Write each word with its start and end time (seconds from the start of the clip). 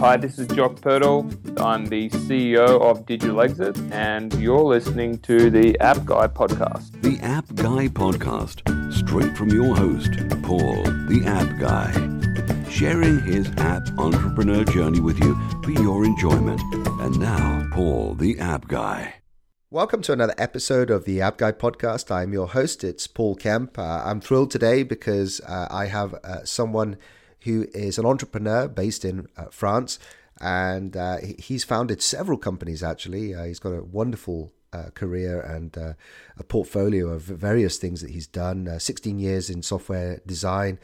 Hi, 0.00 0.16
this 0.16 0.38
is 0.38 0.46
Jock 0.46 0.76
Purtle. 0.76 1.30
I'm 1.60 1.84
the 1.84 2.08
CEO 2.08 2.80
of 2.80 3.04
Digital 3.04 3.42
Exit, 3.42 3.78
and 3.92 4.32
you're 4.40 4.62
listening 4.62 5.18
to 5.18 5.50
the 5.50 5.78
App 5.78 6.06
Guy 6.06 6.26
podcast. 6.26 7.02
The 7.02 7.18
App 7.22 7.54
Guy 7.54 7.88
podcast, 7.88 8.62
straight 8.94 9.36
from 9.36 9.50
your 9.50 9.76
host, 9.76 10.12
Paul, 10.42 10.84
the 11.06 11.22
App 11.26 11.60
Guy, 11.60 11.92
sharing 12.70 13.20
his 13.24 13.50
app 13.58 13.82
entrepreneur 13.98 14.64
journey 14.64 15.00
with 15.00 15.18
you 15.18 15.38
for 15.62 15.72
your 15.72 16.06
enjoyment. 16.06 16.62
And 17.02 17.20
now, 17.20 17.68
Paul, 17.70 18.14
the 18.14 18.38
App 18.38 18.68
Guy. 18.68 19.16
Welcome 19.70 20.00
to 20.02 20.14
another 20.14 20.34
episode 20.38 20.88
of 20.90 21.04
the 21.04 21.20
App 21.20 21.36
Guy 21.36 21.52
podcast. 21.52 22.10
I'm 22.10 22.32
your 22.32 22.48
host, 22.48 22.84
it's 22.84 23.06
Paul 23.06 23.36
Kemp. 23.36 23.78
Uh, 23.78 24.02
I'm 24.02 24.22
thrilled 24.22 24.50
today 24.50 24.82
because 24.82 25.42
uh, 25.42 25.68
I 25.70 25.86
have 25.86 26.14
uh, 26.14 26.46
someone 26.46 26.96
who 27.42 27.66
is 27.74 27.98
an 27.98 28.06
entrepreneur 28.06 28.68
based 28.68 29.04
in 29.04 29.28
uh, 29.36 29.46
France. 29.50 29.98
And 30.40 30.96
uh, 30.96 31.18
he's 31.38 31.64
founded 31.64 32.00
several 32.00 32.38
companies, 32.38 32.82
actually. 32.82 33.34
Uh, 33.34 33.44
he's 33.44 33.58
got 33.58 33.70
a 33.70 33.82
wonderful 33.82 34.52
uh, 34.72 34.90
career 34.94 35.40
and 35.40 35.76
uh, 35.76 35.94
a 36.38 36.44
portfolio 36.44 37.08
of 37.08 37.22
various 37.22 37.76
things 37.76 38.00
that 38.02 38.10
he's 38.10 38.26
done. 38.26 38.68
Uh, 38.68 38.78
16 38.78 39.18
years 39.18 39.50
in 39.50 39.62
software 39.62 40.20
design, 40.26 40.78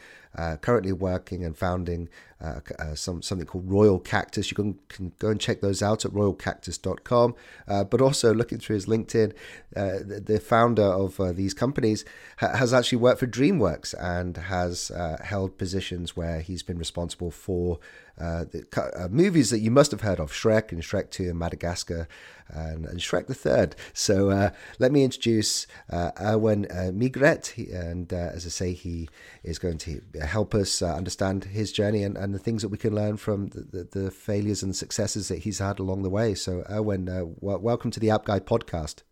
currently 0.61 0.91
working 0.91 1.43
and 1.43 1.57
founding 1.57 2.09
uh, 2.39 2.59
uh, 2.77 2.93
some 2.93 3.21
something 3.21 3.47
called 3.47 3.69
Royal 3.69 3.99
Cactus. 3.99 4.51
You 4.51 4.55
can, 4.55 4.79
can 4.89 5.11
go 5.17 5.29
and 5.29 5.39
check 5.39 5.61
those 5.61 5.81
out 5.81 6.05
at 6.05 6.11
royalcactus.com. 6.11 7.35
but 7.67 8.01
also 8.01 8.33
looking 8.33 8.59
through 8.59 8.75
his 8.75 8.85
LinkedIn, 8.85 9.33
the, 9.71 10.21
the, 10.23 10.39
founder 10.39 10.83
of 10.83 11.19
these 11.35 11.53
companies 11.53 12.05
ha- 12.37 12.55
has 12.55 12.73
actually 12.73 12.99
worked 12.99 13.19
for 13.19 13.27
DreamWorks 13.27 13.95
and 13.99 14.37
has 14.37 14.91
held 15.23 15.57
positions 15.57 16.15
where 16.15 16.41
he's 16.41 16.61
been 16.61 16.77
responsible 16.77 17.31
for 17.31 17.79
the 18.17 19.07
movies 19.11 19.49
that 19.49 19.59
you 19.59 19.71
must 19.71 19.91
have 19.91 20.01
heard 20.01 20.19
of: 20.19 20.31
Shrek 20.31 20.71
and 20.71 20.81
Shrek 20.81 21.09
Two 21.09 21.29
and 21.29 21.39
Madagascar 21.39 22.07
and, 22.49 22.85
and 22.85 22.99
Shrek 22.99 23.27
the 23.27 23.33
Third. 23.33 23.75
So 23.93 24.51
let 24.79 24.91
me 24.91 25.03
introduce 25.03 25.67
uh, 25.91 26.11
uh, 26.17 26.91
Maigret, 26.91 27.57
and 27.73 28.13
uh, 28.13 28.31
as 28.33 28.45
I 28.45 28.49
say, 28.49 28.73
he 28.73 29.09
is 29.43 29.59
going 29.59 29.77
to 29.79 30.01
help 30.21 30.53
us 30.53 30.81
uh, 30.81 30.93
understand 30.93 31.45
his 31.45 31.71
journey 31.71 32.03
and, 32.03 32.17
and 32.17 32.26
the 32.33 32.39
things 32.39 32.61
that 32.61 32.69
we 32.69 32.77
can 32.77 32.93
learn 32.93 33.17
from 33.17 33.47
the, 33.47 33.61
the, 33.61 33.99
the 33.99 34.11
failures 34.11 34.63
and 34.63 34.75
successes 34.75 35.27
that 35.27 35.39
he's 35.39 35.59
had 35.59 35.79
along 35.79 36.03
the 36.03 36.09
way. 36.09 36.33
So, 36.33 36.63
Erwan, 36.69 37.09
uh, 37.09 37.25
w- 37.41 37.59
welcome 37.59 37.91
to 37.91 37.99
the 37.99 38.09
App 38.09 38.25
Guy 38.25 38.39
podcast. 38.39 39.03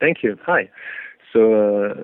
Thank 0.00 0.22
you. 0.22 0.36
Hi. 0.46 0.70
So, 1.32 1.54
uh, 1.54 2.02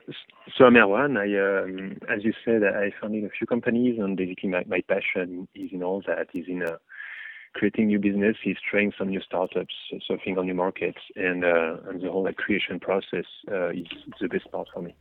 so 0.56 0.64
I'm 0.64 0.74
Erwan. 0.74 1.16
I, 1.18 1.64
um, 1.64 1.98
as 2.08 2.24
you 2.24 2.32
said, 2.44 2.62
I 2.62 2.92
founded 3.00 3.24
a 3.24 3.30
few 3.30 3.46
companies, 3.46 3.98
and 3.98 4.16
basically 4.16 4.50
my, 4.50 4.64
my 4.66 4.82
passion 4.88 5.48
is 5.54 5.70
in 5.72 5.82
all 5.82 6.02
that, 6.06 6.28
is 6.34 6.44
in 6.46 6.62
uh, 6.62 6.76
creating 7.54 7.88
new 7.88 7.98
businesses, 7.98 8.56
trying 8.70 8.92
some 8.96 9.08
new 9.08 9.20
startups, 9.20 9.74
surfing 10.08 10.38
on 10.38 10.46
new 10.46 10.54
markets, 10.54 10.98
and 11.16 11.44
uh, 11.44 11.76
and 11.88 12.00
the 12.02 12.10
whole 12.10 12.24
like, 12.24 12.36
creation 12.36 12.78
process 12.78 13.24
uh, 13.50 13.70
is, 13.70 13.86
the 14.20 14.28
best 14.28 14.50
part 14.52 14.68
for 14.72 14.82
me. 14.82 14.94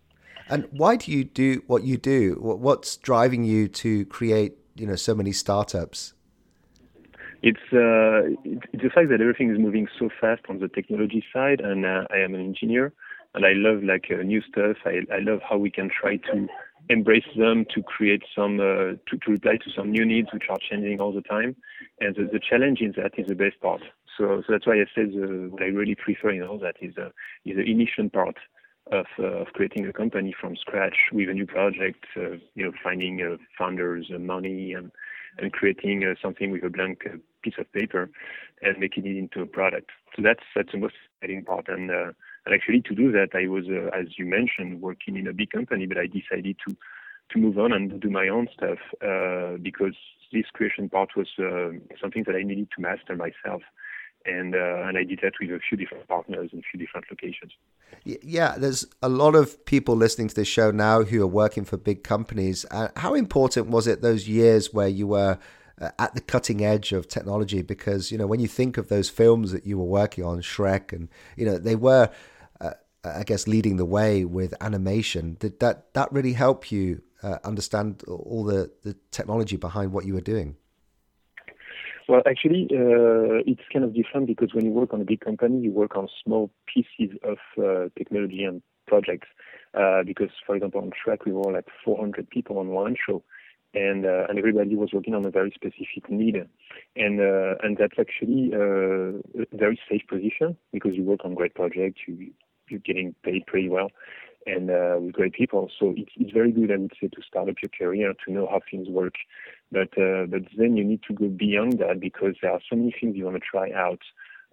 And 0.49 0.67
why 0.71 0.95
do 0.95 1.11
you 1.11 1.23
do 1.23 1.63
what 1.67 1.83
you 1.83 1.97
do? 1.97 2.37
What's 2.39 2.97
driving 2.97 3.43
you 3.43 3.67
to 3.67 4.05
create, 4.05 4.53
you 4.75 4.85
know, 4.85 4.95
so 4.95 5.15
many 5.15 5.31
startups? 5.31 6.13
It's 7.41 7.59
uh, 7.71 8.35
it's 8.43 8.83
the 8.83 8.89
fact 8.89 9.09
that 9.09 9.21
everything 9.21 9.51
is 9.51 9.59
moving 9.59 9.87
so 9.99 10.09
fast 10.19 10.41
on 10.49 10.59
the 10.59 10.67
technology 10.67 11.23
side, 11.31 11.61
and 11.61 11.85
uh, 11.85 12.05
I 12.09 12.17
am 12.17 12.33
an 12.33 12.41
engineer, 12.41 12.93
and 13.33 13.45
I 13.45 13.53
love 13.53 13.83
like 13.83 14.07
uh, 14.11 14.23
new 14.23 14.41
stuff. 14.41 14.77
I 14.85 15.01
I 15.13 15.19
love 15.19 15.41
how 15.47 15.57
we 15.57 15.69
can 15.69 15.89
try 15.89 16.17
to 16.17 16.47
embrace 16.89 17.25
them 17.37 17.65
to 17.73 17.81
create 17.81 18.23
some 18.35 18.59
uh, 18.59 18.93
to, 19.07 19.17
to 19.23 19.31
reply 19.31 19.57
to 19.57 19.71
some 19.75 19.91
new 19.91 20.05
needs 20.05 20.29
which 20.33 20.45
are 20.49 20.57
changing 20.69 20.99
all 20.99 21.11
the 21.11 21.21
time 21.21 21.55
and 21.99 22.15
the, 22.15 22.29
the 22.31 22.39
challenge 22.39 22.79
in 22.81 22.93
that 22.95 23.11
is 23.17 23.27
the 23.27 23.35
best 23.35 23.59
part 23.61 23.81
so, 24.17 24.43
so 24.45 24.53
that's 24.53 24.67
why 24.67 24.75
I 24.75 24.85
said 24.93 25.11
the, 25.11 25.49
what 25.49 25.61
I 25.61 25.67
really 25.67 25.95
prefer 25.95 26.29
in 26.29 26.43
all 26.43 26.59
that 26.59 26.75
is 26.81 26.93
uh, 26.97 27.09
is 27.43 27.57
the 27.57 27.63
initial 27.63 28.09
part 28.09 28.35
of 28.91 29.05
uh, 29.19 29.41
of 29.41 29.47
creating 29.53 29.87
a 29.87 29.93
company 29.93 30.33
from 30.39 30.55
scratch 30.55 30.97
with 31.11 31.29
a 31.29 31.33
new 31.33 31.45
project 31.45 32.05
uh, 32.17 32.37
you 32.55 32.63
know 32.63 32.71
finding 32.83 33.21
uh, 33.21 33.37
founders 33.57 34.09
uh, 34.13 34.19
money 34.19 34.73
and 34.73 34.91
and 35.37 35.51
creating 35.51 36.03
uh, 36.03 36.15
something 36.21 36.51
with 36.51 36.63
a 36.63 36.69
blank 36.69 36.99
piece 37.41 37.55
of 37.57 37.71
paper 37.73 38.09
and 38.61 38.77
making 38.79 39.05
it 39.05 39.17
into 39.17 39.41
a 39.41 39.45
product 39.45 39.89
so 40.15 40.21
that's 40.21 40.43
that's 40.55 40.71
the 40.71 40.77
most 40.77 40.95
exciting 41.19 41.43
part 41.43 41.67
and 41.67 41.91
and 42.45 42.53
actually, 42.53 42.81
to 42.81 42.95
do 42.95 43.11
that, 43.11 43.29
I 43.33 43.47
was, 43.47 43.65
uh, 43.67 43.89
as 43.97 44.19
you 44.19 44.25
mentioned, 44.25 44.81
working 44.81 45.17
in 45.17 45.27
a 45.27 45.33
big 45.33 45.49
company, 45.49 45.87
but 45.87 45.97
I 45.97 46.07
decided 46.07 46.57
to 46.67 46.75
to 47.31 47.39
move 47.39 47.57
on 47.57 47.73
and 47.73 47.99
do 47.99 48.09
my 48.11 48.27
own 48.27 48.47
stuff 48.53 48.77
uh, 49.01 49.57
because 49.59 49.95
this 50.31 50.45
creation 50.53 50.87
part 50.87 51.09
was 51.17 51.27
uh, 51.39 51.71
something 51.99 52.23
that 52.27 52.35
I 52.35 52.43
needed 52.43 52.67
to 52.75 52.81
master 52.81 53.15
myself. 53.15 53.63
And, 54.27 54.53
uh, 54.53 54.85
and 54.85 54.95
I 54.95 55.03
did 55.03 55.21
that 55.23 55.33
with 55.41 55.49
a 55.49 55.59
few 55.67 55.75
different 55.75 56.07
partners 56.07 56.51
in 56.53 56.59
a 56.59 56.61
few 56.69 56.79
different 56.79 57.07
locations. 57.09 57.44
Yeah, 58.27 58.55
there's 58.57 58.85
a 59.01 59.09
lot 59.09 59.35
of 59.35 59.65
people 59.65 59.95
listening 59.95 60.29
to 60.29 60.35
this 60.35 60.47
show 60.47 60.71
now 60.71 61.03
who 61.03 61.21
are 61.21 61.27
working 61.27 61.63
for 61.63 61.77
big 61.77 62.03
companies. 62.03 62.65
Uh, 62.71 62.87
how 62.95 63.13
important 63.13 63.67
was 63.67 63.85
it 63.85 64.01
those 64.01 64.27
years 64.27 64.73
where 64.73 64.87
you 64.87 65.05
were 65.05 65.37
uh, 65.79 65.91
at 65.99 66.15
the 66.15 66.21
cutting 66.21 66.65
edge 66.65 66.91
of 66.91 67.07
technology? 67.07 67.61
Because 67.61 68.11
you 68.11 68.17
know 68.17 68.27
when 68.27 68.39
you 68.39 68.47
think 68.47 68.77
of 68.77 68.89
those 68.89 69.09
films 69.09 69.51
that 69.51 69.65
you 69.65 69.77
were 69.77 69.85
working 69.85 70.23
on, 70.23 70.41
Shrek, 70.41 70.91
and 70.91 71.09
you 71.37 71.45
know 71.45 71.57
they 71.57 71.75
were 71.75 72.09
I 73.05 73.23
guess, 73.23 73.47
leading 73.47 73.77
the 73.77 73.85
way 73.85 74.25
with 74.25 74.53
animation. 74.61 75.37
Did 75.39 75.59
that 75.59 75.93
that 75.93 76.11
really 76.11 76.33
help 76.33 76.71
you 76.71 77.01
uh, 77.23 77.37
understand 77.43 78.03
all 78.07 78.43
the, 78.43 78.71
the 78.83 78.95
technology 79.11 79.57
behind 79.57 79.91
what 79.91 80.05
you 80.05 80.13
were 80.13 80.21
doing? 80.21 80.55
Well, 82.07 82.21
actually, 82.27 82.67
uh, 82.71 83.41
it's 83.47 83.61
kind 83.73 83.83
of 83.83 83.95
different 83.95 84.27
because 84.27 84.53
when 84.53 84.65
you 84.65 84.71
work 84.71 84.93
on 84.93 85.01
a 85.01 85.05
big 85.05 85.21
company, 85.21 85.59
you 85.61 85.71
work 85.71 85.95
on 85.97 86.07
small 86.23 86.51
pieces 86.71 87.17
of 87.23 87.37
uh, 87.57 87.89
technology 87.97 88.43
and 88.43 88.61
projects. 88.87 89.27
Uh, 89.73 90.03
because, 90.05 90.29
for 90.45 90.55
example, 90.55 90.81
on 90.81 90.91
Shrek, 90.91 91.25
we 91.25 91.31
were 91.31 91.51
like 91.51 91.65
400 91.83 92.29
people 92.29 92.59
on 92.59 92.69
one 92.69 92.95
show, 93.07 93.23
and 93.73 94.05
uh, 94.05 94.25
and 94.29 94.37
everybody 94.37 94.75
was 94.75 94.91
working 94.93 95.15
on 95.15 95.25
a 95.25 95.31
very 95.31 95.51
specific 95.53 96.09
need, 96.09 96.35
and 96.95 97.19
uh, 97.19 97.55
and 97.61 97.75
that's 97.77 97.99
actually 97.99 98.51
a 98.53 99.57
very 99.57 99.79
safe 99.89 100.03
position 100.07 100.55
because 100.71 100.93
you 100.93 101.03
work 101.03 101.25
on 101.25 101.33
great 101.33 101.55
projects, 101.55 102.01
you 102.07 102.31
you're 102.69 102.79
getting 102.79 103.13
paid 103.23 103.45
pretty 103.47 103.69
well 103.69 103.89
and 104.45 104.69
uh, 104.69 104.97
with 104.99 105.13
great 105.13 105.33
people. 105.33 105.69
So 105.79 105.93
it's, 105.95 106.11
it's 106.15 106.31
very 106.31 106.51
good, 106.51 106.71
I 106.71 106.77
would 106.77 106.93
say, 107.01 107.07
to 107.07 107.21
start 107.27 107.49
up 107.49 107.55
your 107.61 107.71
career 107.77 108.13
to 108.25 108.31
know 108.31 108.47
how 108.49 108.61
things 108.69 108.87
work. 108.89 109.15
But 109.71 109.97
uh, 109.97 110.25
but 110.27 110.43
then 110.57 110.77
you 110.77 110.83
need 110.83 111.01
to 111.07 111.13
go 111.13 111.27
beyond 111.27 111.79
that 111.79 111.99
because 111.99 112.35
there 112.41 112.51
are 112.51 112.61
so 112.69 112.75
many 112.75 112.95
things 112.99 113.15
you 113.15 113.25
want 113.25 113.37
to 113.37 113.43
try 113.49 113.71
out, 113.71 114.01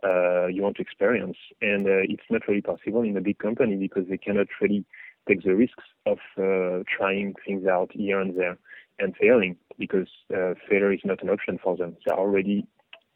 uh, 0.05 0.47
you 0.47 0.63
want 0.63 0.77
to 0.77 0.83
experience, 0.83 1.37
and 1.61 1.87
uh, 1.87 2.03
it's 2.05 2.31
not 2.31 2.47
really 2.49 2.63
possible 2.63 3.03
in 3.03 3.17
a 3.17 3.21
big 3.21 3.39
company 3.39 3.77
because 3.77 4.05
they 4.09 4.19
cannot 4.19 4.47
really 4.61 4.85
take 5.29 5.43
the 5.43 5.55
risks 5.55 5.85
of 6.07 6.19
uh, 6.39 6.83
trying 6.97 7.35
things 7.47 7.67
out 7.67 7.91
here 7.93 8.21
and 8.21 8.37
there 8.37 8.59
and 8.99 9.15
failing 9.17 9.57
because 9.79 10.09
uh, 10.35 10.55
failure 10.69 10.93
is 10.93 11.01
not 11.05 11.23
an 11.23 11.31
option 11.31 11.59
for 11.63 11.77
them. 11.77 11.97
They're 12.05 12.19
already 12.19 12.67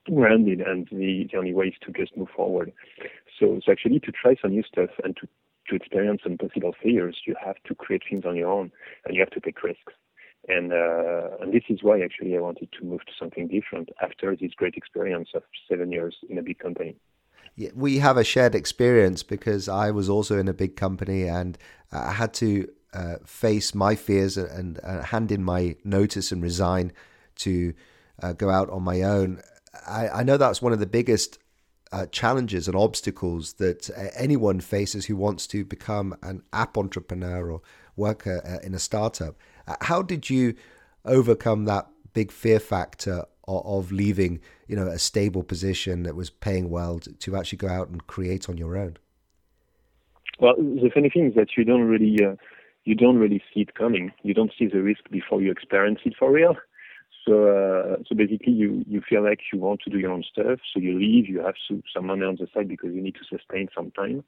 grounded 0.07 0.61
and 0.61 0.87
the, 0.91 1.29
the 1.31 1.39
only 1.39 1.53
way 1.53 1.67
is 1.67 1.75
to 1.83 1.93
just 1.93 2.17
move 2.17 2.29
forward. 2.35 2.73
So, 3.39 3.61
so 3.65 3.73
actually 3.73 4.01
to 4.01 4.13
try 4.13 4.37
some 4.41 4.53
new 4.53 4.63
stuff 4.63 4.91
and 5.03 5.17
to, 5.17 5.29
to 5.69 5.77
experience 5.77 6.21
some 6.23 6.39
possible 6.39 6.75
failures, 6.83 7.19
you 7.27 7.35
have 7.45 7.57
to 7.67 7.75
create 7.75 8.03
things 8.09 8.25
on 8.25 8.37
your 8.37 8.51
own 8.51 8.71
and 9.05 9.15
you 9.15 9.21
have 9.21 9.31
to 9.31 9.41
take 9.41 9.63
risks. 9.63 9.93
And, 10.49 10.73
uh, 10.73 11.37
and 11.41 11.53
this 11.53 11.65
is 11.69 11.83
why 11.83 12.01
actually 12.01 12.37
I 12.37 12.41
wanted 12.41 12.69
to 12.79 12.85
move 12.85 13.01
to 13.07 13.13
something 13.19 13.49
different 13.49 13.89
after 14.01 14.37
this 14.37 14.53
great 14.55 14.75
experience 14.77 15.31
of 15.35 15.43
seven 15.69 15.91
years 15.91 16.17
in 16.29 16.39
a 16.39 16.43
big 16.43 16.59
company. 16.59 16.97
Yeah, 17.57 17.71
we 17.75 17.99
have 17.99 18.17
a 18.17 18.25
shared 18.25 18.55
experience 18.55 19.23
because 19.23 19.69
I 19.69 19.91
was 19.91 20.09
also 20.09 20.39
in 20.39 20.47
a 20.47 20.53
big 20.53 20.77
company 20.77 21.25
and 21.25 21.57
I 21.91 22.13
had 22.13 22.35
to 22.35 22.69
uh, 22.93 23.17
face 23.25 23.75
my 23.75 23.95
fears 23.95 24.37
and, 24.37 24.79
and, 24.83 25.05
hand 25.07 25.33
in 25.33 25.43
my 25.43 25.77
notice 25.85 26.33
and 26.33 26.43
resign 26.43 26.93
to 27.37 27.75
uh, 28.23 28.33
go 28.33 28.51
out 28.51 28.71
on 28.71 28.83
my 28.83 29.03
own. 29.03 29.43
I, 29.87 30.09
I 30.09 30.23
know 30.23 30.37
that's 30.37 30.63
one 30.63 30.73
of 30.73 30.81
the 30.81 30.87
biggest 30.87 31.39
uh, 31.93 32.07
challenges 32.07 32.67
and 32.67 32.77
obstacles 32.77 33.55
that 33.55 33.91
uh, 33.91 34.09
anyone 34.17 34.61
faces 34.61 35.07
who 35.07 35.17
wants 35.17 35.47
to 35.47 35.65
become 35.65 36.17
an 36.23 36.43
app 36.53 36.77
entrepreneur 36.77 37.51
or 37.51 37.61
work 37.97 38.27
uh, 38.27 38.41
in 38.63 38.75
a 38.75 38.79
startup. 38.79 39.37
Uh, 39.67 39.77
how 39.83 40.03
did 40.03 40.29
you 40.29 40.55
overcome 41.05 41.65
that 41.65 41.87
big 42.13 42.33
fear 42.33 42.59
factor 42.59 43.25
of, 43.47 43.67
of, 43.67 43.93
leaving, 43.93 44.41
you 44.67 44.77
know, 44.77 44.89
a 44.89 44.99
stable 44.99 45.43
position 45.43 46.03
that 46.03 46.17
was 46.17 46.31
paying 46.31 46.71
well 46.71 46.99
to, 46.99 47.13
to, 47.13 47.37
actually 47.37 47.59
go 47.59 47.69
out 47.69 47.89
and 47.89 48.07
create 48.07 48.49
on 48.49 48.57
your 48.57 48.77
own? 48.77 48.97
Well, 50.41 50.55
the 50.57 50.91
funny 50.93 51.09
thing 51.09 51.27
is 51.27 51.35
that 51.35 51.57
you 51.57 51.65
don't 51.65 51.83
really 51.83 52.19
uh, 52.25 52.37
you 52.85 52.95
don't 52.95 53.19
really 53.19 53.43
see 53.53 53.61
it 53.61 53.75
coming. 53.75 54.13
You 54.23 54.35
don't 54.35 54.53
see 54.59 54.67
the 54.67 54.83
risk 54.83 55.09
before 55.11 55.41
you 55.41 55.51
experience 55.51 56.01
it 56.05 56.15
for 56.19 56.31
real. 56.31 56.57
So, 57.27 57.49
uh, 57.49 58.03
so 58.07 58.15
basically, 58.15 58.53
you 58.53 58.85
you 58.87 59.03
feel 59.09 59.25
like 59.25 59.41
you 59.53 59.59
want 59.59 59.81
to 59.83 59.91
do 59.91 59.99
your 59.99 60.13
own 60.13 60.23
stuff, 60.31 60.61
so 60.73 60.81
you 60.81 60.99
leave. 60.99 61.29
You 61.29 61.41
have 61.41 61.55
some 61.69 62.07
money 62.07 62.25
on 62.25 62.37
the 62.37 62.47
side 62.55 62.69
because 62.69 62.91
you 62.95 63.03
need 63.03 63.17
to 63.17 63.25
sustain 63.29 63.69
some 63.75 63.91
time, 63.93 64.23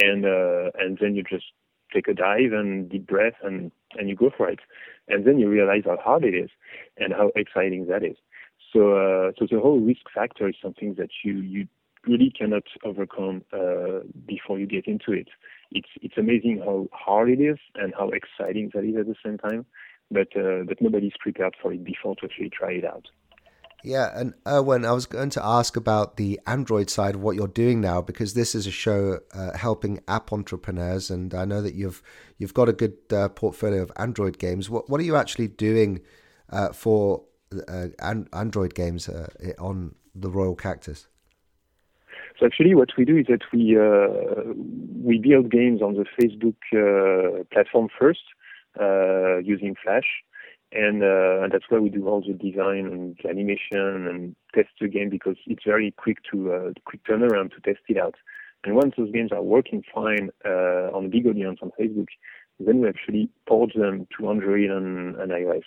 and 0.00 0.24
uh, 0.24 0.70
and 0.78 0.98
then 1.00 1.16
you 1.16 1.24
just 1.24 1.46
take 1.92 2.06
a 2.06 2.14
dive 2.14 2.52
and 2.52 2.88
deep 2.88 3.06
breath 3.06 3.34
and 3.42 3.72
and 3.96 4.08
you 4.08 4.14
go 4.14 4.30
for 4.36 4.48
it, 4.48 4.60
and 5.08 5.26
then 5.26 5.38
you 5.38 5.48
realize 5.48 5.82
how 5.84 5.96
hard 5.96 6.24
it 6.24 6.34
is 6.34 6.50
and 6.96 7.12
how 7.12 7.32
exciting 7.34 7.86
that 7.86 8.04
is. 8.04 8.16
So, 8.72 8.92
uh, 8.92 9.32
so 9.38 9.46
the 9.50 9.60
whole 9.60 9.80
risk 9.80 10.02
factor 10.14 10.48
is 10.48 10.56
something 10.62 10.94
that 10.94 11.10
you 11.24 11.40
you 11.40 11.66
really 12.06 12.30
cannot 12.30 12.64
overcome 12.84 13.42
uh, 13.52 14.00
before 14.26 14.58
you 14.58 14.66
get 14.66 14.86
into 14.86 15.12
it. 15.12 15.28
It's 15.72 15.88
it's 16.02 16.16
amazing 16.16 16.62
how 16.64 16.88
hard 16.92 17.30
it 17.30 17.40
is 17.40 17.58
and 17.74 17.92
how 17.98 18.10
exciting 18.10 18.70
that 18.74 18.84
is 18.84 18.96
at 18.96 19.06
the 19.06 19.16
same 19.24 19.38
time. 19.38 19.66
But 20.10 20.28
uh, 20.36 20.64
but 20.66 20.80
nobody's 20.80 21.12
prepared 21.20 21.54
for 21.60 21.72
it 21.72 21.84
before 21.84 22.16
to 22.16 22.24
actually 22.24 22.50
try 22.50 22.72
it 22.72 22.84
out. 22.84 23.06
Yeah, 23.84 24.10
and 24.12 24.34
Erwan, 24.44 24.84
I 24.84 24.92
was 24.92 25.06
going 25.06 25.30
to 25.30 25.44
ask 25.44 25.76
about 25.76 26.16
the 26.16 26.40
Android 26.46 26.90
side 26.90 27.14
of 27.14 27.20
what 27.20 27.36
you're 27.36 27.46
doing 27.46 27.80
now 27.80 28.02
because 28.02 28.34
this 28.34 28.54
is 28.54 28.66
a 28.66 28.72
show 28.72 29.20
uh, 29.32 29.56
helping 29.56 30.00
app 30.08 30.32
entrepreneurs, 30.32 31.10
and 31.10 31.32
I 31.32 31.44
know 31.44 31.62
that 31.62 31.74
you've 31.74 32.02
you've 32.38 32.54
got 32.54 32.68
a 32.68 32.72
good 32.72 32.96
uh, 33.12 33.28
portfolio 33.28 33.82
of 33.82 33.92
Android 33.96 34.38
games. 34.38 34.68
What 34.68 34.90
what 34.90 35.00
are 35.00 35.04
you 35.04 35.14
actually 35.14 35.48
doing 35.48 36.00
uh, 36.50 36.72
for 36.72 37.22
uh, 37.68 37.88
an- 38.00 38.28
Android 38.32 38.74
games 38.74 39.08
uh, 39.08 39.28
on 39.60 39.94
the 40.12 40.28
Royal 40.28 40.56
Cactus? 40.56 41.06
So 42.40 42.46
actually, 42.46 42.74
what 42.74 42.90
we 42.96 43.04
do 43.04 43.16
is 43.16 43.26
that 43.26 43.42
we 43.52 43.78
uh, 43.78 44.54
we 45.04 45.18
build 45.18 45.52
games 45.52 45.82
on 45.82 45.94
the 45.94 46.04
Facebook 46.20 46.56
platform 47.52 47.88
first 47.96 48.24
using 49.44 49.74
Flash 49.82 50.06
and 50.72 51.02
uh, 51.02 51.42
and 51.42 51.52
that's 51.52 51.64
why 51.68 51.78
we 51.78 51.88
do 51.88 52.06
all 52.06 52.20
the 52.20 52.34
design 52.34 52.86
and 52.86 53.18
animation 53.28 54.06
and 54.06 54.36
test 54.54 54.68
the 54.80 54.88
game 54.88 55.08
because 55.08 55.36
it's 55.46 55.64
very 55.64 55.92
quick 55.92 56.18
to 56.30 56.52
uh, 56.52 56.70
quick 56.84 57.02
turnaround 57.04 57.54
to 57.54 57.60
test 57.64 57.80
it 57.88 57.96
out. 57.96 58.14
And 58.64 58.74
once 58.74 58.94
those 58.98 59.10
games 59.12 59.32
are 59.32 59.42
working 59.42 59.82
fine 59.94 60.30
uh, 60.44 60.90
on 60.92 61.10
big 61.10 61.26
audience 61.26 61.60
on 61.62 61.70
Facebook, 61.80 62.08
then 62.60 62.80
we 62.80 62.88
actually 62.88 63.30
port 63.46 63.70
them 63.74 64.06
to 64.18 64.28
Android 64.28 64.70
and, 64.70 65.16
and 65.16 65.30
iOS. 65.30 65.62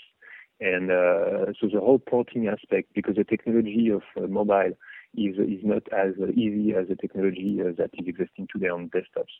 And 0.60 0.92
uh, 0.92 1.54
so 1.60 1.68
the 1.74 1.80
whole 1.80 1.98
porting 1.98 2.48
aspect, 2.48 2.90
because 2.94 3.16
the 3.16 3.24
technology 3.24 3.90
of 3.90 4.04
uh, 4.22 4.28
mobile 4.28 4.78
is 5.16 5.38
is 5.38 5.64
not 5.64 5.84
as 5.92 6.14
easy 6.34 6.74
as 6.74 6.88
the 6.88 6.96
technology 6.96 7.60
uh, 7.62 7.72
that 7.78 7.92
is 7.94 8.08
existing 8.08 8.48
today 8.52 8.70
on 8.70 8.90
desktops. 8.90 9.36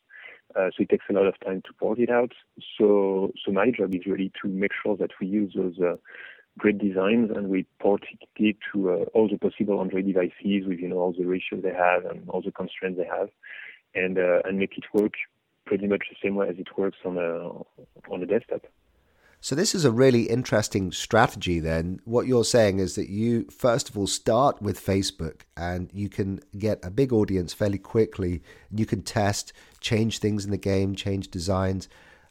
Uh, 0.56 0.70
so 0.76 0.84
it 0.84 0.90
takes 0.90 1.06
a 1.10 1.14
lot 1.14 1.26
of 1.26 1.40
time 1.46 1.62
to 1.66 1.74
port 1.80 2.00
it 2.00 2.10
out. 2.10 2.32
So 2.78 3.32
so 3.46 3.52
my 3.52 3.72
job 3.72 3.96
is 3.96 4.06
really 4.06 4.32
to 4.42 4.50
make 4.50 4.72
sure 4.84 4.98
that 4.98 5.12
we 5.20 5.28
use 5.28 5.54
those 5.56 5.80
uh, 5.80 5.96
great 6.58 6.78
designs 6.78 7.32
and 7.36 7.48
we 7.48 7.66
port 7.80 8.04
it 8.36 8.58
to 8.74 8.92
uh, 8.92 9.06
all 9.14 9.30
the 9.30 9.38
possible 9.38 9.80
Android 9.80 10.06
devices 10.06 10.68
with 10.68 10.80
you 10.80 10.90
know 10.90 10.98
all 10.98 11.14
the 11.18 11.26
ratios 11.26 11.64
they 11.64 11.74
have 11.74 12.06
and 12.06 12.28
all 12.30 12.42
the 12.42 12.52
constraints 12.52 13.00
they 13.00 13.08
have, 13.08 13.30
and 13.96 14.18
uh, 14.18 14.42
and 14.44 14.60
make 14.60 14.78
it 14.78 14.86
work 14.94 15.14
pretty 15.66 15.88
much 15.88 16.04
the 16.10 16.18
same 16.22 16.36
way 16.36 16.50
as 16.50 16.56
it 16.58 16.68
works 16.78 16.98
on 17.06 17.18
a 17.18 18.12
on 18.12 18.22
a 18.22 18.26
desktop. 18.26 18.66
So 19.44 19.56
this 19.56 19.74
is 19.74 19.86
a 19.86 19.92
really 19.92 20.30
interesting 20.30 20.92
strategy 20.92 21.60
then. 21.60 22.00
What 22.06 22.28
you're 22.28 22.46
saying 22.46 22.78
is 22.78 22.94
that 22.94 23.10
you 23.10 23.48
first 23.50 23.90
of 23.90 23.98
all 23.98 24.06
start 24.06 24.62
with 24.62 24.80
Facebook 24.80 25.42
and 25.58 25.90
you 25.92 26.10
can 26.10 26.42
get 26.60 26.80
a 26.84 26.92
big 26.92 27.12
audience 27.12 27.52
fairly 27.52 27.80
quickly. 27.80 28.44
You 28.72 28.86
can 28.86 29.02
test, 29.02 29.52
change 29.80 30.20
things 30.20 30.46
in 30.46 30.52
the 30.52 30.58
game, 30.58 30.94
change 30.94 31.32
designs, 31.32 31.90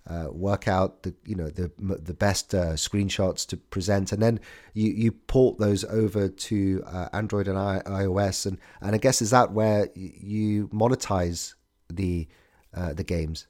uh, 0.09 0.29
work 0.31 0.69
out 0.69 1.03
the 1.03 1.13
you 1.25 1.35
know 1.35 1.51
the 1.51 1.73
the 1.79 2.15
best 2.15 2.55
uh, 2.55 2.75
screenshots 2.75 3.45
to 3.49 3.57
present, 3.57 4.13
and 4.13 4.23
then 4.23 4.39
you, 4.75 4.93
you 4.93 5.11
port 5.11 5.59
those 5.59 5.85
over 5.85 6.29
to 6.29 6.83
uh, 6.87 7.09
Android 7.13 7.49
and 7.49 7.59
I- 7.59 7.83
iOS. 7.87 8.47
And, 8.47 8.57
and 8.81 8.95
I 8.95 8.99
guess 8.99 9.21
is 9.21 9.31
that 9.31 9.51
where 9.51 9.89
you 9.97 10.69
monetize 10.69 11.55
the 11.93 12.29
uh, 12.73 12.93
the 12.93 13.05
games? 13.05 13.49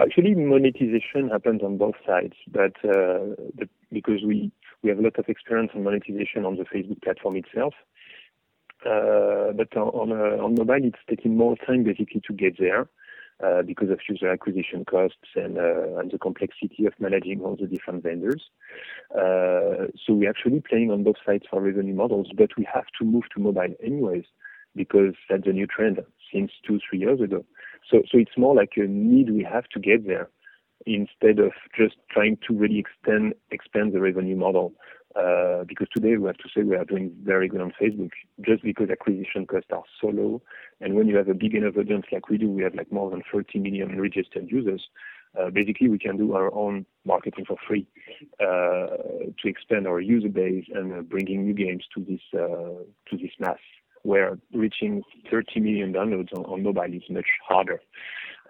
Actually, 0.00 0.34
monetization 0.34 1.28
happens 1.30 1.62
on 1.62 1.76
both 1.76 1.94
sides, 2.06 2.34
but, 2.50 2.72
uh, 2.84 3.34
but 3.54 3.68
because 3.92 4.20
we, 4.26 4.50
we 4.82 4.88
have 4.88 4.98
a 4.98 5.02
lot 5.02 5.18
of 5.18 5.28
experience 5.28 5.70
on 5.74 5.84
monetization 5.84 6.44
on 6.44 6.56
the 6.56 6.64
Facebook 6.64 7.02
platform 7.02 7.36
itself. 7.36 7.74
Uh, 8.84 9.52
but 9.52 9.76
on, 9.76 10.10
uh, 10.10 10.42
on 10.42 10.54
mobile, 10.54 10.82
it's 10.82 10.98
taking 11.08 11.36
more 11.36 11.56
time 11.66 11.84
basically 11.84 12.20
to 12.26 12.32
get 12.32 12.58
there 12.58 12.88
uh, 13.44 13.62
because 13.62 13.90
of 13.90 14.00
user 14.08 14.30
acquisition 14.30 14.84
costs 14.84 15.28
and, 15.36 15.58
uh, 15.58 15.98
and 15.98 16.10
the 16.10 16.18
complexity 16.18 16.86
of 16.86 16.92
managing 16.98 17.40
all 17.40 17.56
the 17.56 17.66
different 17.66 18.02
vendors. 18.02 18.42
Uh, 19.14 19.86
so 20.04 20.14
we're 20.14 20.30
actually 20.30 20.60
playing 20.60 20.90
on 20.90 21.04
both 21.04 21.16
sides 21.24 21.44
for 21.50 21.60
revenue 21.60 21.94
models, 21.94 22.28
but 22.36 22.50
we 22.56 22.66
have 22.72 22.86
to 22.98 23.04
move 23.04 23.24
to 23.34 23.40
mobile 23.40 23.74
anyways 23.84 24.24
because 24.74 25.14
that's 25.28 25.46
a 25.46 25.52
new 25.52 25.66
trend 25.66 26.00
since 26.32 26.50
two, 26.66 26.80
three 26.88 26.98
years 26.98 27.20
ago. 27.20 27.44
So, 27.90 28.02
so 28.10 28.18
it's 28.18 28.36
more 28.36 28.54
like 28.54 28.72
a 28.76 28.86
need 28.86 29.30
we 29.30 29.46
have 29.50 29.64
to 29.72 29.80
get 29.80 30.06
there 30.06 30.28
instead 30.86 31.38
of 31.38 31.52
just 31.76 31.96
trying 32.10 32.38
to 32.48 32.54
really 32.54 32.78
extend, 32.78 33.34
expand 33.50 33.92
the 33.92 34.00
revenue 34.00 34.36
model. 34.36 34.72
Uh, 35.14 35.62
because 35.64 35.86
today 35.94 36.16
we 36.16 36.26
have 36.26 36.38
to 36.38 36.48
say 36.56 36.62
we 36.62 36.74
are 36.74 36.86
doing 36.86 37.12
very 37.22 37.46
good 37.46 37.60
on 37.60 37.70
Facebook 37.78 38.12
just 38.40 38.62
because 38.62 38.88
acquisition 38.88 39.46
costs 39.46 39.68
are 39.70 39.82
so 40.00 40.06
low. 40.06 40.40
And 40.80 40.94
when 40.94 41.06
you 41.06 41.16
have 41.16 41.28
a 41.28 41.34
big 41.34 41.54
enough 41.54 41.76
audience 41.76 42.06
like 42.10 42.30
we 42.30 42.38
do, 42.38 42.48
we 42.48 42.62
have 42.62 42.74
like 42.74 42.90
more 42.90 43.10
than 43.10 43.22
30 43.30 43.58
million 43.58 44.00
registered 44.00 44.50
users. 44.50 44.82
Uh, 45.38 45.50
basically, 45.50 45.88
we 45.88 45.98
can 45.98 46.16
do 46.16 46.34
our 46.34 46.52
own 46.54 46.86
marketing 47.04 47.44
for 47.46 47.56
free 47.68 47.86
uh, 48.40 48.86
to 49.38 49.48
expand 49.48 49.86
our 49.86 50.00
user 50.00 50.28
base 50.28 50.64
and 50.74 50.92
uh, 50.92 51.02
bringing 51.02 51.44
new 51.44 51.54
games 51.54 51.84
to 51.94 52.04
this 52.04 52.20
uh, 52.34 52.82
to 53.08 53.16
this 53.16 53.30
mass 53.38 53.58
where 54.02 54.38
reaching 54.52 55.02
30 55.30 55.60
million 55.60 55.92
downloads 55.92 56.32
on, 56.36 56.44
on 56.44 56.62
mobile 56.62 56.92
is 56.92 57.02
much 57.08 57.26
harder. 57.46 57.80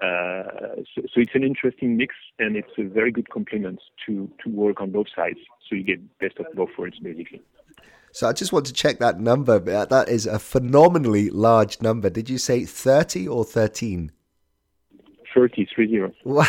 Uh, 0.03 0.77
so, 0.95 1.03
so, 1.03 1.21
it's 1.21 1.35
an 1.35 1.45
interesting 1.45 1.97
mix 1.97 2.15
and 2.39 2.57
it's 2.57 2.73
a 2.79 2.83
very 2.83 3.13
good 3.13 3.29
complement 3.31 3.79
to, 4.05 4.29
to 4.43 4.51
work 4.51 4.81
on 4.81 4.91
both 4.91 5.07
sides. 5.15 5.39
So 5.69 5.77
you 5.77 5.85
get 5.85 6.19
best 6.19 6.39
of 6.39 6.47
both 6.57 6.71
worlds 6.77 6.99
basically. 6.99 7.43
So 8.11 8.29
I 8.29 8.33
just 8.33 8.53
want 8.53 8.67
to 8.67 8.73
check 8.73 8.99
that 8.99 9.21
number. 9.21 9.59
That 9.59 10.09
is 10.09 10.27
a 10.27 10.39
phenomenally 10.39 11.31
large 11.31 11.81
number. 11.81 12.11
Did 12.11 12.29
you 12.29 12.39
say 12.39 12.65
30 12.65 13.29
or 13.29 13.45
13? 13.45 14.11
30, 15.35 15.69
30. 15.75 16.01
Wow, 16.25 16.45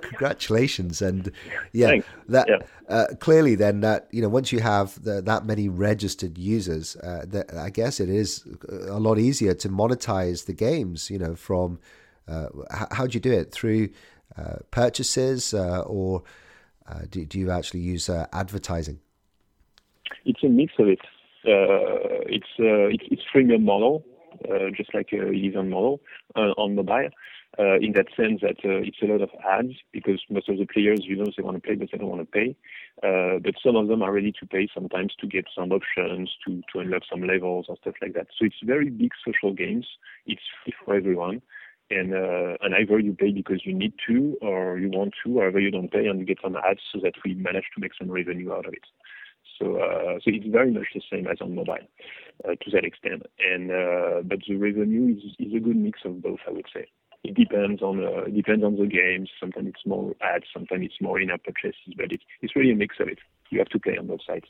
congratulations. 0.00 1.02
And 1.02 1.30
yeah, 1.72 1.88
Thanks. 1.88 2.06
that 2.28 2.48
Yeah. 2.48 2.58
Uh, 2.92 3.06
clearly 3.20 3.54
then 3.54 3.80
that, 3.80 4.06
you 4.10 4.20
know, 4.20 4.28
once 4.28 4.52
you 4.52 4.60
have 4.60 5.02
the, 5.02 5.22
that 5.22 5.46
many 5.46 5.66
registered 5.68 6.36
users, 6.36 6.94
uh, 6.96 7.24
that, 7.28 7.54
I 7.54 7.70
guess 7.70 8.00
it 8.00 8.10
is 8.10 8.44
a 8.68 9.00
lot 9.00 9.18
easier 9.18 9.54
to 9.54 9.68
monetize 9.70 10.44
the 10.44 10.52
games, 10.52 11.08
you 11.08 11.18
know, 11.18 11.34
from, 11.34 11.78
uh, 12.28 12.48
how, 12.70 12.88
how 12.90 13.06
do 13.06 13.14
you 13.14 13.20
do 13.20 13.32
it? 13.32 13.50
Through 13.50 13.88
uh, 14.36 14.56
purchases 14.70 15.54
uh, 15.54 15.80
or 15.86 16.22
uh, 16.86 17.00
do, 17.10 17.24
do 17.24 17.38
you 17.38 17.50
actually 17.50 17.80
use 17.80 18.10
advertising? 18.10 19.00
It's 20.26 20.42
a 20.42 20.48
mix 20.48 20.74
of 20.78 20.88
it. 20.88 21.00
it's, 21.44 22.46
it's, 22.58 23.04
it's 23.10 23.22
freemium 23.34 23.62
model, 23.62 24.04
just 24.76 24.94
like 24.94 25.08
a 25.12 25.28
Elysian 25.28 25.70
model 25.70 26.02
on 26.36 26.74
mobile 26.74 27.08
uh, 27.58 27.76
in 27.80 27.92
that 27.92 28.06
sense 28.16 28.40
that 28.40 28.56
uh, 28.64 28.80
it's 28.80 29.02
a 29.02 29.06
lot 29.06 29.20
of 29.20 29.30
ads 29.44 29.74
because 29.92 30.20
most 30.30 30.48
of 30.48 30.58
the 30.58 30.66
players, 30.66 31.00
you 31.02 31.16
know, 31.16 31.26
they 31.36 31.42
want 31.42 31.56
to 31.56 31.60
play 31.60 31.74
but 31.74 31.88
they 31.92 31.98
don't 31.98 32.08
want 32.08 32.22
to 32.22 32.26
pay. 32.26 32.56
Uh, 33.02 33.38
but 33.42 33.54
some 33.64 33.76
of 33.76 33.88
them 33.88 34.02
are 34.02 34.12
ready 34.12 34.32
to 34.32 34.46
pay 34.46 34.68
sometimes 34.72 35.14
to 35.20 35.26
get 35.26 35.44
some 35.54 35.70
options, 35.70 36.30
to, 36.46 36.62
to 36.72 36.80
unlock 36.80 37.02
some 37.10 37.26
levels 37.26 37.66
or 37.68 37.76
stuff 37.76 37.94
like 38.00 38.14
that. 38.14 38.28
So 38.38 38.46
it's 38.46 38.56
very 38.64 38.88
big 38.88 39.10
social 39.24 39.52
games. 39.52 39.86
It's 40.26 40.42
free 40.64 40.74
for 40.84 40.94
everyone. 40.94 41.42
And, 41.90 42.14
uh, 42.14 42.56
and 42.62 42.74
either 42.74 42.98
you 42.98 43.12
pay 43.12 43.32
because 43.32 43.66
you 43.66 43.74
need 43.74 43.92
to 44.08 44.38
or 44.40 44.78
you 44.78 44.88
want 44.88 45.12
to, 45.24 45.40
or 45.40 45.48
either 45.48 45.60
you 45.60 45.70
don't 45.70 45.92
pay 45.92 46.06
and 46.06 46.18
you 46.20 46.24
get 46.24 46.38
some 46.42 46.56
ads 46.56 46.80
so 46.90 47.00
that 47.02 47.14
we 47.22 47.34
manage 47.34 47.64
to 47.74 47.80
make 47.80 47.92
some 47.98 48.10
revenue 48.10 48.52
out 48.52 48.64
of 48.64 48.72
it. 48.72 48.84
So, 49.58 49.76
uh, 49.76 50.14
so 50.24 50.30
it's 50.32 50.46
very 50.46 50.70
much 50.70 50.86
the 50.94 51.02
same 51.12 51.26
as 51.26 51.36
on 51.42 51.54
mobile 51.54 51.76
uh, 52.48 52.52
to 52.52 52.70
that 52.72 52.86
extent. 52.86 53.24
And 53.38 53.70
uh, 53.70 54.22
but 54.24 54.38
the 54.48 54.56
revenue 54.56 55.14
is, 55.14 55.22
is 55.38 55.54
a 55.54 55.60
good 55.60 55.76
mix 55.76 56.00
of 56.06 56.22
both, 56.22 56.38
I 56.48 56.52
would 56.52 56.66
say 56.72 56.86
it 57.24 57.34
depends 57.34 57.82
on 57.82 58.04
uh, 58.04 58.22
it 58.22 58.34
depends 58.34 58.64
on 58.64 58.76
the 58.76 58.86
games. 58.86 59.30
Sometimes 59.38 59.68
it's 59.68 59.86
more 59.86 60.14
ads, 60.20 60.46
sometimes 60.52 60.86
it's 60.86 61.00
more 61.00 61.20
in-app 61.20 61.44
purchases, 61.44 61.94
but 61.96 62.10
it's 62.10 62.24
it's 62.40 62.56
really 62.56 62.72
a 62.72 62.76
mix 62.76 62.96
of 63.00 63.08
it. 63.08 63.18
You 63.50 63.58
have 63.58 63.68
to 63.68 63.78
play 63.78 63.96
on 63.96 64.06
both 64.06 64.20
sides. 64.26 64.46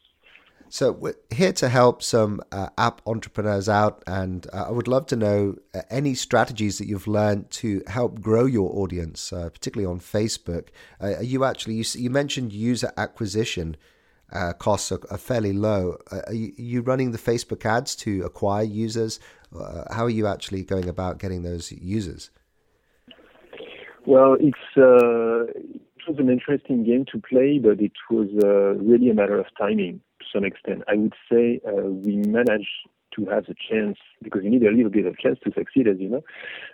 So 0.69 0.91
we're 0.91 1.17
here 1.31 1.53
to 1.55 1.69
help 1.69 2.03
some 2.03 2.41
uh, 2.51 2.71
app 2.79 3.03
entrepreneurs 3.07 3.69
out, 3.69 4.03
and 4.07 4.47
uh, 4.55 4.69
I 4.69 4.71
would 4.71 4.89
love 4.89 5.05
to 5.09 5.17
know 5.17 5.57
uh, 5.75 5.83
any 5.91 6.15
strategies 6.15 6.79
that 6.79 6.87
you've 6.87 7.07
learned 7.07 7.51
to 7.51 7.83
help 7.89 8.23
grow 8.23 8.47
your 8.47 8.75
audience, 8.75 9.35
uh, 9.35 9.51
particularly 9.51 9.93
on 9.93 10.01
Facebook. 10.01 10.69
Uh, 10.99 11.21
you 11.21 11.45
actually 11.45 11.75
you, 11.75 11.85
you 11.95 12.09
mentioned 12.09 12.55
user 12.55 12.91
acquisition 12.97 13.77
uh, 14.33 14.55
costs 14.55 14.91
are, 14.91 15.01
are, 15.11 15.19
fairly 15.19 15.53
low. 15.53 15.99
Are 16.11 16.33
you, 16.33 16.55
are 16.59 16.63
you, 16.63 16.81
running 16.81 17.13
the 17.13 17.19
Facebook 17.19 17.67
ads 17.67 17.95
to 17.97 18.25
acquire 18.25 18.65
users? 18.65 19.21
how 19.91 20.05
are 20.05 20.11
you 20.11 20.27
actually 20.27 20.65
going 20.65 20.89
about 20.89 21.19
getting 21.19 21.43
those 21.43 21.71
users? 21.71 22.31
Well, 24.05 24.37
it's 24.41 24.59
uh, 24.77 25.47
it 25.55 26.09
was 26.09 26.19
an 26.19 26.29
interesting 26.29 26.85
game 26.85 27.05
to 27.13 27.21
play, 27.21 27.61
but 27.63 27.81
it 27.81 27.93
was 28.11 28.29
uh, 28.43 28.75
really 28.83 29.11
a 29.11 29.15
matter 29.15 29.39
of 29.39 29.47
timing 29.57 30.01
to 30.19 30.27
some 30.35 30.45
extent. 30.45 30.83
I 30.89 30.97
would 30.97 31.15
say 31.31 31.61
uh, 31.67 31.87
we 31.87 32.17
managed 32.17 32.89
to 33.17 33.27
have 33.27 33.47
the 33.47 33.55
chance 33.71 33.99
because 34.23 34.43
you 34.43 34.51
need 34.51 34.65
a 34.65 34.71
little 34.71 34.91
bit 34.91 35.07
of 35.07 35.19
chance 35.19 35.39
to 35.45 35.53
succeed, 35.53 35.87
as 35.87 35.99
you 36.01 36.09
know, 36.09 36.25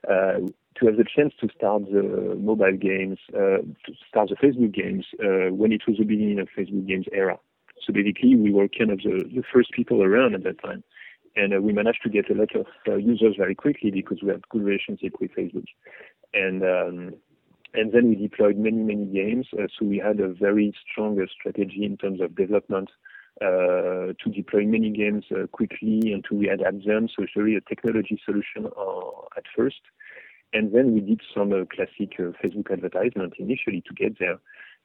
uh, 0.09 0.39
to 0.77 0.87
have 0.87 0.97
the 0.97 1.05
chance 1.05 1.35
to 1.41 1.49
start 1.55 1.83
the 1.91 2.37
mobile 2.41 2.77
games, 2.77 3.19
uh, 3.35 3.59
to 3.85 3.93
start 4.09 4.31
the 4.31 4.37
Facebook 4.37 4.73
games 4.73 5.05
uh, 5.21 5.53
when 5.53 5.73
it 5.73 5.83
was 5.87 5.99
the 5.99 6.05
beginning 6.05 6.39
of 6.39 6.49
Facebook 6.57 6.87
games 6.87 7.07
era. 7.13 7.39
So 7.85 7.93
basically, 7.93 8.37
we 8.37 8.53
were 8.53 8.69
kind 8.69 8.91
of 8.91 8.99
the, 8.99 9.25
the 9.35 9.43
first 9.53 9.73
people 9.73 10.03
around 10.03 10.35
at 10.35 10.45
that 10.45 10.63
time. 10.63 10.83
And 11.37 11.55
uh, 11.55 11.61
we 11.61 11.73
managed 11.73 12.03
to 12.03 12.09
get 12.09 12.31
a 12.31 12.35
lot 12.35 12.55
of 12.57 12.67
uh, 12.87 12.97
users 12.97 13.37
very 13.37 13.55
quickly 13.55 13.91
because 13.91 14.19
we 14.23 14.31
had 14.31 14.49
good 14.49 14.63
relationship 14.63 15.15
with 15.21 15.31
Facebook. 15.33 15.67
And 16.35 16.63
um, 16.63 17.15
and 17.75 17.93
then 17.93 18.09
we 18.09 18.17
deployed 18.17 18.57
many 18.57 18.83
many 18.83 19.07
games. 19.07 19.47
Uh, 19.53 19.67
so 19.79 19.87
we 19.87 19.99
had 19.99 20.21
a 20.21 20.33
very 20.33 20.75
strong 20.91 21.21
uh, 21.21 21.27
strategy 21.39 21.85
in 21.85 21.97
terms 21.97 22.21
of 22.21 22.37
development 22.37 22.91
uh, 23.41 24.13
to 24.19 24.31
deploy 24.35 24.65
many 24.65 24.91
games 24.91 25.25
uh, 25.31 25.47
quickly 25.47 26.13
and 26.13 26.25
to 26.25 26.35
readapt 26.35 26.85
them. 26.85 27.09
So 27.09 27.23
it's 27.23 27.37
really 27.37 27.57
a 27.57 27.61
technology 27.61 28.21
solution 28.25 28.67
at 29.37 29.45
first. 29.57 29.81
And 30.55 30.75
then 30.75 30.95
we 30.95 31.01
did 31.01 31.21
some 31.35 31.51
classic 31.51 32.17
Facebook 32.19 32.73
advertisement 32.73 33.35
initially 33.39 33.83
to 33.87 33.95
get 33.95 34.19
there 34.19 34.39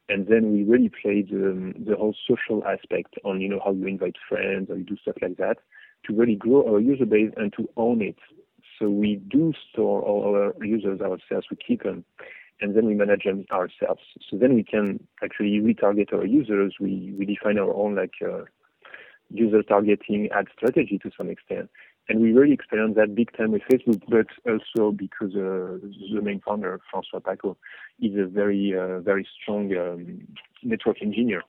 and 0.08 0.26
then 0.26 0.52
we 0.52 0.64
really 0.64 0.90
played 0.90 1.30
um, 1.32 1.74
the 1.86 1.96
whole 1.96 2.14
social 2.28 2.62
aspect 2.66 3.14
on 3.24 3.40
you 3.40 3.48
know 3.48 3.60
how 3.64 3.72
you 3.72 3.86
invite 3.86 4.16
friends 4.28 4.68
or 4.70 4.76
you 4.76 4.84
do 4.84 4.96
stuff 5.00 5.16
like 5.22 5.36
that 5.36 5.58
to 6.04 6.14
really 6.14 6.34
grow 6.34 6.66
our 6.68 6.80
user 6.80 7.06
base 7.06 7.32
and 7.36 7.52
to 7.54 7.68
own 7.76 8.02
it. 8.02 8.16
So 8.78 8.88
we 8.88 9.16
do 9.28 9.52
store 9.70 10.02
all 10.02 10.34
our 10.34 10.54
users 10.64 11.00
ourselves, 11.00 11.46
we 11.50 11.56
keep 11.56 11.82
them, 11.82 12.04
and 12.60 12.76
then 12.76 12.86
we 12.86 12.94
manage 12.94 13.24
them 13.24 13.44
ourselves. 13.50 14.02
So 14.28 14.36
then 14.36 14.54
we 14.54 14.64
can 14.64 15.06
actually 15.22 15.60
retarget 15.60 16.12
our 16.12 16.26
users. 16.26 16.74
We 16.80 17.14
we 17.18 17.26
define 17.26 17.58
our 17.58 17.74
own 17.74 17.94
like 17.94 18.14
uh, 18.24 18.44
user 19.30 19.62
targeting 19.62 20.28
ad 20.32 20.46
strategy 20.56 20.98
to 21.02 21.10
some 21.16 21.30
extent. 21.30 21.70
And 22.08 22.20
we 22.20 22.32
really 22.32 22.52
experienced 22.52 22.96
that 22.96 23.14
big 23.14 23.34
time 23.34 23.52
with 23.52 23.62
Facebook, 23.62 24.02
but 24.08 24.26
also 24.50 24.92
because 24.92 25.34
uh, 25.34 25.78
the 26.12 26.20
main 26.22 26.40
founder, 26.46 26.78
François 26.92 27.24
Paco, 27.24 27.56
is 27.98 28.12
a 28.18 28.26
very, 28.26 28.74
uh, 28.78 29.00
very 29.00 29.26
strong 29.40 29.74
um, 29.74 30.20
network 30.62 31.00
engineer 31.00 31.42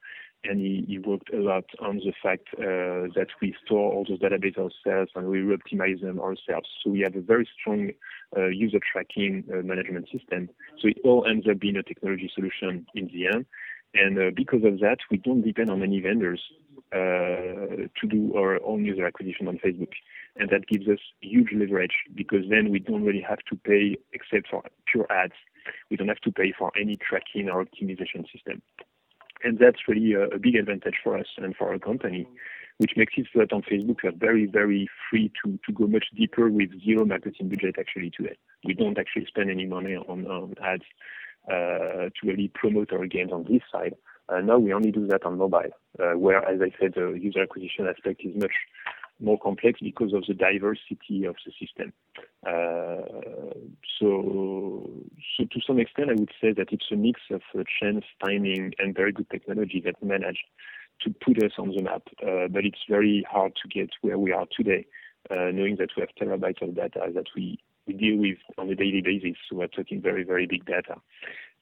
and 0.50 0.60
he, 0.60 0.86
he, 0.88 1.00
worked 1.00 1.34
a 1.34 1.38
lot 1.38 1.66
on 1.80 1.98
the 1.98 2.14
fact 2.22 2.48
uh, 2.58 3.12
that 3.16 3.28
we 3.42 3.56
store 3.66 3.92
all 3.92 4.06
those 4.08 4.20
databases 4.20 4.58
ourselves 4.58 5.12
and 5.16 5.28
we 5.28 5.40
optimize 5.40 6.02
them 6.02 6.20
ourselves. 6.20 6.68
So 6.84 6.92
we 6.92 7.02
have 7.02 7.16
a 7.16 7.22
very 7.22 7.48
strong 7.60 7.92
uh, 8.36 8.48
user 8.48 8.80
tracking 8.92 9.44
uh, 9.52 9.62
management 9.64 10.08
system. 10.12 10.50
So 10.82 10.88
it 10.88 10.98
all 11.04 11.26
ends 11.30 11.48
up 11.50 11.60
being 11.60 11.78
a 11.78 11.84
technology 11.84 12.32
solution 12.34 12.86
in 12.96 13.08
the 13.08 13.28
end. 13.28 13.46
And 13.94 14.18
uh, 14.18 14.32
because 14.36 14.64
of 14.66 14.80
that, 14.80 14.98
we 15.10 15.18
don't 15.18 15.42
depend 15.42 15.70
on 15.70 15.82
any 15.82 16.02
vendors 16.02 16.42
uh, 16.92 17.88
to 18.00 18.08
do 18.10 18.34
our 18.36 18.62
own 18.64 18.84
user 18.84 19.06
acquisition 19.06 19.48
on 19.48 19.58
Facebook. 19.58 19.94
And 20.36 20.50
that 20.50 20.68
gives 20.68 20.88
us 20.88 21.00
huge 21.22 21.50
leverage 21.54 21.96
because 22.14 22.44
then 22.50 22.72
we 22.72 22.80
don't 22.80 23.06
really 23.06 23.26
have 23.28 23.40
to 23.50 23.56
pay, 23.56 23.98
except 24.12 24.50
for 24.50 24.64
pure 24.92 25.08
ads, 25.10 25.34
we 25.90 25.98
don't 25.98 26.10
have 26.10 26.20
to 26.22 26.32
pay 26.32 26.54
for 26.58 26.72
any 26.80 26.98
tracking 26.98 27.50
or 27.50 27.64
optimization 27.64 28.30
system 28.32 28.62
and 29.46 29.60
that's 29.60 29.88
really 29.88 30.14
a, 30.14 30.24
a, 30.36 30.40
big 30.40 30.56
advantage 30.56 30.96
for 31.04 31.18
us 31.18 31.28
and 31.38 31.56
for 31.56 31.72
our 31.72 31.80
company, 31.80 32.28
which 32.80 32.94
makes 32.98 33.14
it 33.16 33.28
so 33.32 33.40
that 33.40 33.54
on 33.54 33.62
Facebook 33.62 33.98
we 34.04 34.10
are 34.10 34.18
very, 34.18 34.48
very 34.48 34.90
free 35.10 35.32
to, 35.44 35.58
to 35.66 35.72
go 35.72 35.86
much 35.88 36.06
deeper 36.18 36.50
with 36.50 36.70
zero 36.84 37.06
marketing 37.06 37.50
budget 37.50 37.76
actually 37.80 38.10
today. 38.10 38.36
We 38.66 38.74
don't 38.74 38.98
actually 38.98 39.26
spend 39.28 39.52
any 39.52 39.66
money 39.66 39.96
on, 39.96 40.26
on 40.26 40.56
ads 40.64 40.84
uh, 41.48 42.10
to 42.10 42.22
really 42.24 42.52
promote 42.54 42.92
our 42.92 43.06
games 43.06 43.32
on 43.32 43.44
this 43.44 43.62
side. 43.72 43.94
Uh, 44.28 44.42
now 44.42 44.58
we 44.58 44.74
only 44.74 44.92
do 44.92 45.06
that 45.08 45.24
on 45.24 45.38
mobile, 45.38 45.70
uh, 46.00 46.18
where, 46.18 46.44
as 46.44 46.60
I 46.60 46.74
said, 46.82 46.94
the 46.96 47.12
user 47.12 47.44
acquisition 47.44 47.88
aspect 47.88 48.22
is 48.26 48.36
much 48.36 48.54
more 49.20 49.40
complex 49.40 49.80
because 49.82 50.14
of 50.14 50.24
the 50.28 50.34
diversity 50.34 51.26
of 51.26 51.36
the 51.46 51.52
system. 51.60 51.94
So, 54.00 54.90
to 55.40 55.60
some 55.66 55.80
extent, 55.80 56.10
I 56.10 56.14
would 56.14 56.32
say 56.42 56.52
that 56.54 56.72
it's 56.72 56.92
a 56.92 56.96
mix 56.96 57.22
of 57.32 57.42
uh, 57.58 57.64
chance, 57.82 58.04
timing, 58.24 58.74
and 58.78 58.96
very 58.96 59.12
good 59.12 59.30
technology 59.30 59.82
that 59.86 60.02
managed 60.04 60.46
to 61.02 61.14
put 61.24 61.44
us 61.44 61.52
on 61.58 61.70
the 61.76 61.82
map. 61.82 62.04
Uh, 62.22 62.48
but 62.50 62.66
it's 62.66 62.84
very 62.90 63.26
hard 63.30 63.54
to 63.62 63.68
get 63.68 63.90
where 64.02 64.18
we 64.18 64.32
are 64.32 64.46
today, 64.56 64.86
uh, 65.30 65.52
knowing 65.54 65.78
that 65.78 65.90
we 65.96 66.02
have 66.02 66.10
terabytes 66.20 66.62
of 66.62 66.76
data 66.76 67.08
that 67.14 67.28
we, 67.36 67.60
deal 68.00 68.18
with 68.18 68.40
on 68.58 68.68
a 68.68 68.74
daily 68.74 69.00
basis. 69.00 69.38
So 69.48 69.58
we're 69.58 69.68
talking 69.68 70.02
very, 70.02 70.24
very 70.24 70.48
big 70.48 70.66
data. 70.66 70.96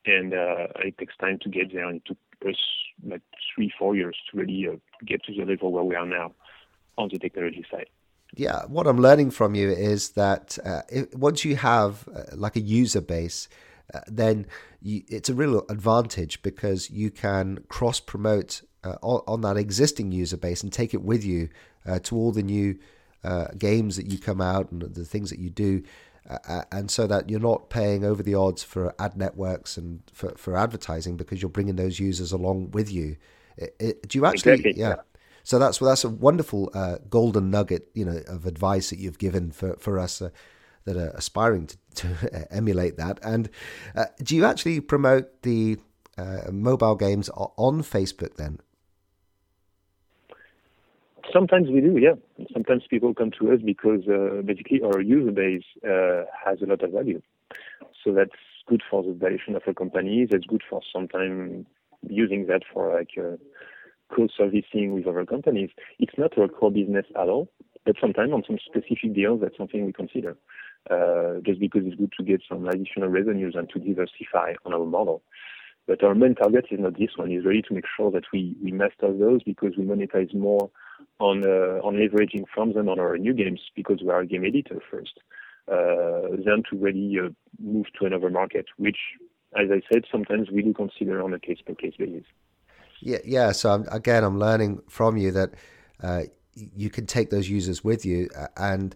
And 0.06 0.32
it 0.34 0.98
takes 0.98 1.18
time 1.18 1.38
to 1.42 1.50
get 1.50 1.74
there, 1.74 1.86
and 1.86 1.98
it 1.98 2.06
took 2.06 2.18
us 2.48 2.56
like 3.06 3.22
three, 3.54 3.70
four 3.78 3.94
years 3.94 4.16
to 4.32 4.38
really 4.38 4.70
get 5.06 5.22
to 5.26 5.34
the 5.34 5.44
level 5.44 5.74
where 5.74 5.84
we 5.84 5.96
are 5.96 6.06
now 6.06 6.34
on 6.98 7.10
the 7.10 7.20
technology 7.20 7.66
side. 7.70 7.88
Yeah, 8.36 8.64
what 8.66 8.88
I'm 8.88 9.00
learning 9.00 9.32
from 9.32 9.54
you 9.54 9.70
is 9.70 10.10
that 10.12 10.58
uh, 10.66 10.82
it, 10.90 11.16
once 11.16 11.46
you 11.46 11.56
have 11.56 12.08
uh, 12.14 12.36
like 12.36 12.56
a 12.56 12.62
user 12.62 13.02
base, 13.02 13.48
uh, 13.94 14.00
then 14.08 14.48
you, 14.82 15.04
it's 15.08 15.30
a 15.30 15.36
real 15.36 15.64
advantage 15.70 16.42
because 16.42 16.90
you 16.90 17.12
can 17.12 17.60
cross 17.68 18.00
promote 18.00 18.64
uh, 18.84 18.96
on, 19.04 19.22
on, 19.28 19.42
that 19.42 19.56
existing 19.56 20.12
user 20.12 20.36
base 20.36 20.64
and 20.64 20.74
take 20.74 20.94
it 20.94 21.04
with 21.04 21.24
you 21.24 21.50
uh, 21.86 22.00
to 22.00 22.16
all 22.16 22.32
the 22.32 22.42
new 22.42 22.78
uh, 23.24 23.48
games 23.58 23.98
that 23.98 24.08
you 24.08 24.18
come 24.18 24.42
out 24.42 24.72
and 24.72 24.82
the 24.82 25.06
things 25.06 25.30
that 25.30 25.40
you 25.40 25.50
do. 25.52 25.84
and 26.72 26.90
so 26.90 27.06
that 27.06 27.30
you're 27.30 27.40
not 27.40 27.70
paying 27.70 28.04
over 28.04 28.24
the 28.24 28.34
odds 28.34 28.64
for 28.64 28.96
ad 28.98 29.16
networks 29.16 29.78
and 29.78 30.02
for, 30.12 30.34
for 30.38 30.58
advertising 30.58 31.18
because 31.18 31.42
you're 31.42 31.50
bringing 31.50 31.76
those 31.76 32.00
users 32.00 32.32
along 32.32 32.72
with 32.72 32.92
you. 32.92 33.16
It, 33.58 33.76
it, 33.80 34.08
do 34.10 34.18
you 34.18 34.26
actually? 34.26 34.54
Exactly. 34.54 34.74
yeah. 34.76 34.96
So 35.44 35.60
that's 35.60 35.80
that's 35.80 36.04
a 36.04 36.10
wonderful 36.10 36.72
uh, 36.74 36.98
golden 37.10 37.52
nugget, 37.52 37.90
you 37.94 38.06
know, 38.06 38.22
of 38.28 38.46
advice 38.46 38.90
that 38.90 39.00
you've 39.00 39.20
given 39.20 39.52
for 39.52 39.76
for 39.76 40.00
us 40.00 40.22
uh, 40.22 40.30
that 40.86 40.98
are 40.98 41.10
aspiring 41.10 41.68
to, 41.68 41.78
to 41.96 42.48
emulate 42.52 42.98
that. 42.98 43.20
And 43.24 43.50
uh, 43.96 44.06
do 44.22 44.36
you 44.36 44.46
actually 44.46 44.80
promote 44.80 45.42
the 45.44 45.78
uh, 46.18 46.52
mobile 46.52 46.96
games 46.96 47.30
on 47.30 47.84
Facebook 47.84 48.36
then? 48.36 48.60
Sometimes 51.32 51.70
we 51.70 51.82
do, 51.82 51.98
yeah. 51.98 52.14
Sometimes 52.52 52.84
people 52.90 53.14
come 53.14 53.32
to 53.40 53.52
us 53.54 53.60
because 53.64 54.02
uh, 54.08 54.42
basically 54.44 54.82
our 54.82 55.02
user 55.02 55.32
base 55.32 55.64
uh, 55.84 56.26
has 56.46 56.62
a 56.62 56.66
lot 56.66 56.84
of 56.84 56.92
value. 56.92 57.22
So 58.04 58.14
that's 58.14 58.32
good 58.68 58.84
for 58.90 59.04
the 59.04 59.14
valuation 59.14 59.56
of 59.56 59.64
a 59.66 59.74
company. 59.74 60.28
That's 60.30 60.46
good 60.46 60.62
for 60.70 60.82
sometimes 60.92 61.66
using 62.08 62.48
that 62.48 62.64
for 62.72 62.94
like 62.94 63.12
co-servicing 64.16 64.94
with 64.94 65.08
other 65.08 65.26
companies. 65.26 65.70
It's 66.00 66.18
not 66.18 66.38
our 66.38 66.48
core 66.48 66.72
business 66.72 67.06
at 67.16 67.30
all, 67.30 67.50
but 67.86 67.96
sometimes 68.00 68.32
on 68.32 68.44
some 68.48 68.58
specific 68.66 69.14
deals, 69.14 69.42
that's 69.42 69.58
something 69.58 69.86
we 69.86 69.94
consider. 69.94 70.38
Uh, 70.90 71.40
just 71.46 71.60
because 71.62 71.84
it's 71.86 71.96
good 71.96 72.12
to 72.18 72.24
get 72.26 72.42
some 72.48 72.68
additional 72.68 73.08
revenues 73.08 73.56
and 73.58 73.70
to 73.70 73.80
diversify 73.80 74.54
on 74.66 74.74
our 74.74 74.86
model. 74.86 75.22
But 75.88 76.04
our 76.04 76.16
main 76.16 76.36
target 76.36 76.66
is 76.72 76.80
not 76.80 76.98
this 76.98 77.12
one. 77.16 77.32
It's 77.32 77.46
really 77.46 77.62
to 77.64 77.74
make 77.74 77.86
sure 77.96 78.12
that 78.12 78.24
we, 78.34 78.56
we 78.62 78.72
master 78.72 79.14
those 79.14 79.44
because 79.44 79.74
we 79.78 79.86
monetize 79.86 80.34
more 80.34 80.70
on 81.20 81.44
uh, 81.46 81.80
on 81.86 81.96
leveraging 81.96 82.46
from 82.54 82.74
them 82.74 82.90
on 82.90 83.00
our 83.00 83.18
new 83.18 83.34
games 83.34 83.62
because 83.76 84.00
we 84.02 84.10
are 84.10 84.22
a 84.22 84.26
game 84.26 84.46
editor 84.46 84.82
first, 84.90 85.20
uh, 85.72 86.36
than 86.46 86.64
to 86.70 86.78
really 86.78 87.18
uh, 87.20 87.30
move 87.62 87.86
to 88.00 88.06
another 88.06 88.30
market, 88.30 88.66
which, 88.78 88.98
as 89.58 89.68
I 89.72 89.82
said, 89.92 90.04
sometimes 90.12 90.50
we 90.52 90.62
do 90.62 90.74
consider 90.74 91.22
on 91.24 91.34
a 91.34 91.40
case-by-case 91.40 91.96
basis. 91.98 92.26
Yeah, 93.06 93.18
yeah. 93.26 93.52
So 93.52 93.70
I'm, 93.74 93.86
again, 93.92 94.24
I'm 94.24 94.40
learning 94.40 94.82
from 94.88 95.18
you 95.18 95.32
that 95.32 95.54
uh, 96.02 96.24
you 96.56 96.90
can 96.90 97.06
take 97.06 97.30
those 97.32 97.50
users 97.50 97.84
with 97.84 98.06
you, 98.06 98.30
and 98.56 98.96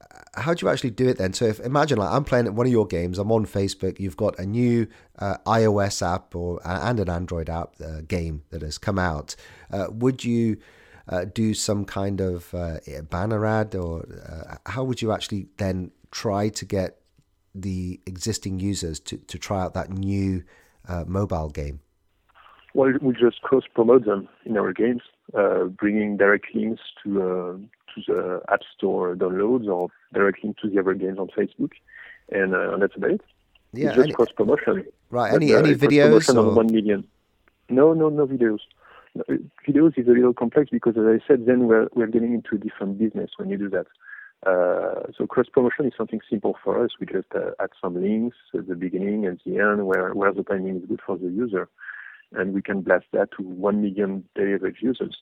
uh, 0.00 0.40
how 0.40 0.54
do 0.54 0.64
you 0.64 0.72
actually 0.72 0.92
do 0.92 1.08
it 1.08 1.18
then? 1.18 1.34
So 1.34 1.44
if 1.44 1.60
imagine 1.60 1.98
like 1.98 2.10
I'm 2.10 2.24
playing 2.24 2.54
one 2.54 2.66
of 2.66 2.72
your 2.72 2.86
games, 2.86 3.18
I'm 3.18 3.30
on 3.30 3.44
Facebook, 3.44 4.00
you've 4.00 4.16
got 4.16 4.38
a 4.38 4.46
new 4.46 4.86
uh, 5.18 5.36
iOS 5.46 6.00
app 6.00 6.34
or 6.34 6.58
and 6.64 6.98
an 6.98 7.10
Android 7.10 7.50
app 7.50 7.74
uh, 7.84 8.00
game 8.08 8.44
that 8.48 8.62
has 8.62 8.78
come 8.78 8.98
out. 8.98 9.36
Uh, 9.70 9.88
would 9.90 10.24
you 10.24 10.56
uh, 11.08 11.26
do 11.26 11.52
some 11.52 11.84
kind 11.84 12.22
of 12.22 12.50
banner 13.10 13.44
ad, 13.44 13.74
or 13.74 14.06
how 14.64 14.84
would 14.84 15.02
you 15.02 15.12
actually 15.12 15.48
then 15.58 15.90
try 16.10 16.48
to 16.48 16.64
get 16.64 17.00
the 17.54 18.00
existing 18.06 18.58
users 18.58 18.98
to, 19.00 19.18
to 19.18 19.38
try 19.38 19.60
out 19.60 19.74
that 19.74 19.90
new 19.90 20.42
mobile 21.06 21.50
game? 21.50 21.80
Well, 22.74 22.92
we 23.00 23.14
just 23.14 23.40
cross 23.42 23.62
promote 23.72 24.04
them 24.04 24.28
in 24.44 24.56
our 24.56 24.72
games, 24.72 25.02
uh, 25.32 25.64
bringing 25.64 26.16
direct 26.16 26.46
links 26.54 26.82
to 27.02 27.22
uh, 27.22 27.52
to 27.94 28.02
the 28.08 28.40
App 28.52 28.60
Store 28.76 29.14
downloads 29.14 29.68
or 29.68 29.90
direct 30.12 30.42
link 30.42 30.58
to 30.58 30.68
the 30.68 30.80
other 30.80 30.94
games 30.94 31.18
on 31.18 31.28
Facebook, 31.28 31.70
and, 32.32 32.52
uh, 32.52 32.72
and 32.72 32.82
that's 32.82 32.96
about 32.96 33.12
it. 33.12 33.20
Yeah, 33.72 33.88
it's 33.88 33.96
just 33.96 34.14
cross 34.14 34.32
promotion. 34.36 34.84
Right. 35.10 35.30
But, 35.30 35.42
any 35.42 35.54
any 35.54 35.74
videos? 35.76 36.34
Or... 36.34 36.52
one 36.52 36.66
million. 36.66 37.06
No, 37.68 37.92
no, 37.92 38.08
no 38.08 38.26
videos. 38.26 38.58
No, 39.14 39.22
videos 39.66 39.96
is 39.96 40.08
a 40.08 40.10
little 40.10 40.34
complex 40.34 40.68
because, 40.70 40.96
as 40.96 41.04
I 41.06 41.24
said, 41.28 41.46
then 41.46 41.68
we're 41.68 41.88
we're 41.94 42.08
getting 42.08 42.34
into 42.34 42.56
a 42.56 42.58
different 42.58 42.98
business 42.98 43.30
when 43.36 43.50
you 43.50 43.56
do 43.56 43.70
that. 43.70 43.86
Uh, 44.44 45.10
so 45.16 45.26
cross 45.26 45.46
promotion 45.50 45.86
is 45.86 45.92
something 45.96 46.20
simple 46.28 46.56
for 46.62 46.84
us. 46.84 46.90
We 47.00 47.06
just 47.06 47.28
uh, 47.34 47.52
add 47.60 47.70
some 47.80 47.94
links 48.02 48.36
at 48.52 48.66
the 48.66 48.74
beginning 48.74 49.26
and 49.26 49.40
the 49.46 49.58
end 49.58 49.86
where, 49.86 50.12
where 50.12 50.34
the 50.34 50.42
timing 50.42 50.76
is 50.76 50.84
good 50.86 51.00
for 51.06 51.16
the 51.16 51.30
user 51.30 51.70
and 52.36 52.54
we 52.54 52.62
can 52.62 52.82
blast 52.82 53.06
that 53.12 53.30
to 53.36 53.42
1 53.42 53.82
million 53.82 54.24
daily 54.34 54.54
average 54.54 54.78
users. 54.80 55.16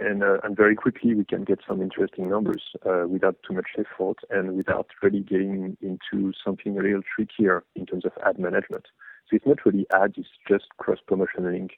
And, 0.00 0.22
uh, 0.22 0.38
and 0.44 0.56
very 0.56 0.76
quickly 0.76 1.14
we 1.14 1.24
can 1.24 1.42
get 1.42 1.58
some 1.66 1.82
interesting 1.82 2.30
numbers 2.30 2.62
uh, 2.86 3.06
without 3.08 3.36
too 3.46 3.54
much 3.54 3.70
effort 3.76 4.18
and 4.30 4.56
without 4.56 4.86
really 5.02 5.20
getting 5.20 5.76
into 5.80 6.32
something 6.44 6.78
a 6.78 6.82
little 6.82 7.02
trickier 7.14 7.64
in 7.74 7.84
terms 7.84 8.04
of 8.04 8.12
ad 8.24 8.38
management. 8.38 8.86
So 9.28 9.36
it's 9.36 9.46
not 9.46 9.64
really 9.66 9.86
ads, 9.92 10.14
it's 10.16 10.28
just 10.46 10.66
cross 10.78 10.98
promotion 11.04 11.52
link 11.52 11.72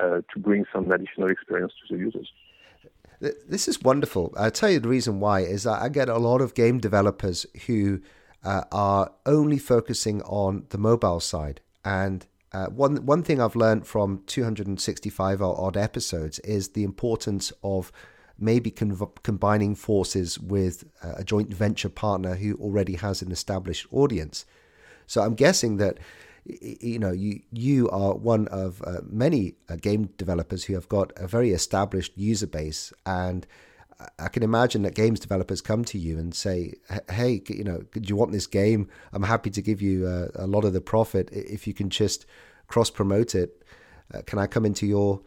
uh, 0.00 0.22
to 0.32 0.38
bring 0.38 0.64
some 0.72 0.90
additional 0.90 1.30
experience 1.30 1.72
to 1.88 1.94
the 1.94 2.00
users. 2.00 2.28
This 3.20 3.68
is 3.68 3.80
wonderful. 3.80 4.34
I'll 4.36 4.50
tell 4.50 4.70
you 4.70 4.80
the 4.80 4.88
reason 4.88 5.20
why 5.20 5.40
is 5.40 5.62
that 5.62 5.80
I 5.80 5.88
get 5.88 6.08
a 6.08 6.18
lot 6.18 6.40
of 6.40 6.54
game 6.54 6.78
developers 6.78 7.46
who 7.66 8.00
uh, 8.44 8.64
are 8.72 9.12
only 9.26 9.58
focusing 9.58 10.22
on 10.22 10.66
the 10.70 10.78
mobile 10.78 11.20
side. 11.20 11.60
And 11.84 12.26
uh, 12.52 12.66
one 12.66 13.06
one 13.06 13.22
thing 13.22 13.40
I've 13.40 13.56
learned 13.56 13.86
from 13.86 14.22
265 14.26 15.40
odd 15.40 15.76
episodes 15.76 16.38
is 16.40 16.70
the 16.70 16.84
importance 16.84 17.52
of 17.62 17.90
maybe 18.38 18.70
conv- 18.70 19.22
combining 19.22 19.74
forces 19.74 20.38
with 20.38 20.84
a 21.02 21.24
joint 21.24 21.52
venture 21.52 21.88
partner 21.88 22.34
who 22.34 22.54
already 22.56 22.94
has 22.96 23.22
an 23.22 23.30
established 23.30 23.86
audience. 23.90 24.44
So 25.06 25.22
I'm 25.22 25.34
guessing 25.34 25.76
that 25.78 25.98
you 26.44 26.98
know 26.98 27.12
you 27.12 27.40
you 27.52 27.88
are 27.90 28.14
one 28.14 28.48
of 28.48 28.82
uh, 28.82 29.00
many 29.08 29.54
uh, 29.68 29.76
game 29.76 30.10
developers 30.18 30.64
who 30.64 30.74
have 30.74 30.88
got 30.88 31.12
a 31.16 31.26
very 31.26 31.52
established 31.52 32.12
user 32.16 32.46
base 32.46 32.92
and 33.06 33.46
I 34.18 34.28
can 34.28 34.42
imagine 34.42 34.82
that 34.82 34.94
games 34.94 35.20
developers 35.20 35.60
come 35.60 35.84
to 35.84 35.98
you 35.98 36.18
and 36.18 36.34
say, 36.34 36.74
"Hey, 37.10 37.42
you 37.48 37.64
know, 37.64 37.82
do 37.92 38.00
you 38.02 38.16
want 38.16 38.32
this 38.32 38.46
game? 38.46 38.88
I'm 39.12 39.22
happy 39.22 39.50
to 39.50 39.62
give 39.62 39.82
you 39.82 40.06
a, 40.06 40.24
uh, 40.24 40.28
a 40.36 40.46
lot 40.46 40.64
of 40.64 40.72
the 40.72 40.80
profit 40.80 41.28
if 41.32 41.66
you 41.66 41.74
can 41.74 41.90
just 41.90 42.26
cross 42.68 42.90
promote 42.90 43.34
it. 43.34 43.62
Uh, 44.12 44.22
can 44.26 44.38
I 44.38 44.46
come 44.46 44.64
into 44.64 44.86
your, 44.86 45.20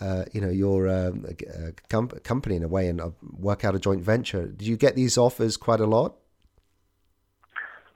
uh, 0.00 0.24
you 0.32 0.40
know, 0.40 0.50
your 0.50 0.88
um, 0.88 1.26
uh, 1.26 1.70
com- 1.88 2.08
company 2.08 2.56
in 2.56 2.62
a 2.62 2.68
way 2.68 2.88
and 2.88 3.00
work 3.38 3.64
out 3.64 3.74
a 3.74 3.78
joint 3.78 4.02
venture?" 4.02 4.46
Do 4.46 4.64
you 4.64 4.76
get 4.76 4.94
these 4.96 5.18
offers 5.18 5.56
quite 5.56 5.80
a 5.80 5.86
lot? 5.86 6.16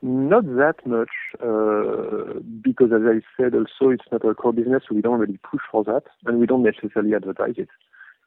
Not 0.05 0.45
that 0.57 0.85
much, 0.85 1.15
uh, 1.41 2.41
because 2.61 2.91
as 2.93 3.03
I 3.07 3.21
said, 3.37 3.55
also 3.55 3.91
it's 3.91 4.05
not 4.11 4.25
our 4.25 4.35
core 4.35 4.53
business, 4.53 4.83
so 4.89 4.97
we 4.97 5.01
don't 5.01 5.21
really 5.21 5.39
push 5.39 5.61
for 5.71 5.85
that, 5.85 6.03
and 6.27 6.41
we 6.41 6.47
don't 6.47 6.65
necessarily 6.65 7.15
advertise 7.15 7.55
it. 7.57 7.69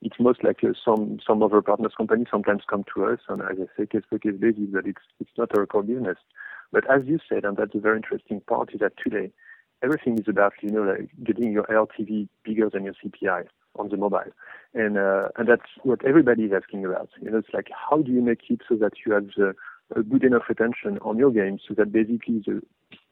It's 0.05 0.19
most 0.19 0.43
like 0.43 0.59
some 0.85 1.19
some 1.25 1.41
other 1.41 1.61
partners 1.63 1.93
companies 1.97 2.27
sometimes 2.29 2.61
come 2.69 2.83
to 2.93 3.05
us, 3.05 3.19
and 3.27 3.41
as 3.41 3.57
I 3.59 3.65
say, 3.75 3.85
case 3.87 4.03
by 4.11 4.19
case 4.19 4.39
basis, 4.39 4.71
that 4.73 4.85
it's 4.85 5.01
it's 5.19 5.35
not 5.35 5.57
our 5.57 5.65
core 5.65 5.81
business. 5.81 6.17
But 6.71 6.83
as 6.89 7.01
you 7.05 7.17
said, 7.27 7.43
and 7.43 7.57
that's 7.57 7.73
a 7.73 7.79
very 7.79 7.97
interesting 7.97 8.39
part, 8.41 8.73
is 8.73 8.81
that 8.81 8.93
today 9.03 9.31
everything 9.83 10.19
is 10.19 10.27
about 10.27 10.53
you 10.61 10.69
know 10.69 10.83
like 10.83 11.09
getting 11.23 11.51
your 11.51 11.63
LTV 11.63 12.27
bigger 12.43 12.69
than 12.69 12.83
your 12.83 12.93
CPI 13.03 13.45
on 13.79 13.89
the 13.89 13.97
mobile, 13.97 14.31
and 14.75 14.95
uh, 14.97 15.29
and 15.37 15.49
that's 15.49 15.71
what 15.81 16.05
everybody 16.05 16.43
is 16.43 16.51
asking 16.55 16.85
about. 16.85 17.09
You 17.19 17.31
know, 17.31 17.39
it's 17.39 17.53
like 17.53 17.69
how 17.73 18.03
do 18.03 18.11
you 18.11 18.21
make 18.21 18.41
it 18.49 18.61
so 18.69 18.75
that 18.75 18.93
you 19.05 19.13
have 19.13 19.27
the 19.35 19.55
a 19.95 20.03
good 20.03 20.23
enough 20.23 20.43
retention 20.49 20.97
on 21.01 21.17
your 21.17 21.31
game 21.31 21.59
so 21.67 21.73
that 21.75 21.91
basically 21.91 22.41
the 22.45 22.61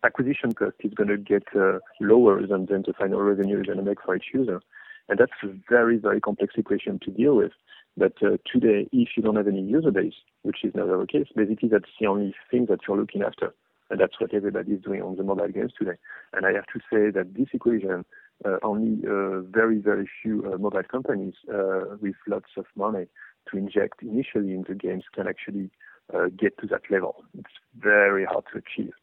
acquisition 0.04 0.54
cost 0.54 0.76
is 0.84 0.94
going 0.94 1.10
to 1.10 1.18
get 1.18 1.44
uh, 1.56 1.80
lower 2.00 2.46
than, 2.46 2.66
than 2.66 2.84
the 2.86 2.94
final 2.94 3.22
revenue 3.22 3.56
you're 3.56 3.64
going 3.64 3.78
to 3.78 3.84
make 3.84 4.02
for 4.02 4.16
each 4.16 4.32
user. 4.34 4.62
And 5.10 5.19
that's 5.19 5.31
a 5.43 5.48
very, 5.69 5.98
very 5.98 6.22
complex 6.22 6.53
equation 6.57 7.00
to 7.03 7.12
deal 7.12 7.36
with. 7.36 7.51
But 7.95 8.13
uh, 8.24 8.38
today, 8.51 8.89
if 8.91 9.10
you 9.15 9.24
don't 9.24 9.36
have 9.36 9.48
any 9.48 9.62
user 9.62 9.91
base, 9.91 10.13
which 10.41 10.63
is 10.63 10.74
never 10.74 10.98
the 10.98 11.05
case, 11.05 11.27
basically 11.36 11.69
that's 11.69 11.89
the 12.00 12.07
only 12.07 12.33
thing 12.50 12.65
that 12.69 12.79
you're 12.88 12.98
looking 12.98 13.22
after. 13.22 13.53
And 13.89 14.00
that's 14.00 14.19
what 14.19 14.33
everybody 14.33 14.72
is 14.72 14.81
doing 14.81 15.01
on 15.01 15.17
the 15.17 15.24
mobile 15.24 15.50
games 15.50 15.74
today. 15.77 15.98
And 16.33 16.45
I 16.45 16.53
have 16.53 16.65
to 16.74 16.79
say 16.91 17.12
that 17.12 17.36
this 17.38 17.48
equation, 17.53 18.05
uh, 18.43 18.57
only 18.63 19.05
uh, 19.07 19.41
very, 19.41 19.77
very 19.77 20.10
few 20.22 20.51
uh, 20.51 20.57
mobile 20.57 20.83
companies 20.89 21.36
uh, 21.53 21.98
with 22.01 22.15
lots 22.27 22.50
of 22.57 22.65
money 22.75 23.05
to 23.51 23.57
inject 23.57 24.01
initially 24.01 24.53
in 24.53 24.65
the 24.67 24.74
games 24.74 25.03
can 25.13 25.27
actually 25.27 25.69
uh, 26.13 26.25
get 26.38 26.57
to 26.60 26.67
that 26.67 26.81
level. 26.89 27.24
It's 27.38 27.53
very 27.77 28.25
hard 28.25 28.45
to 28.53 28.60
achieve. 28.60 28.93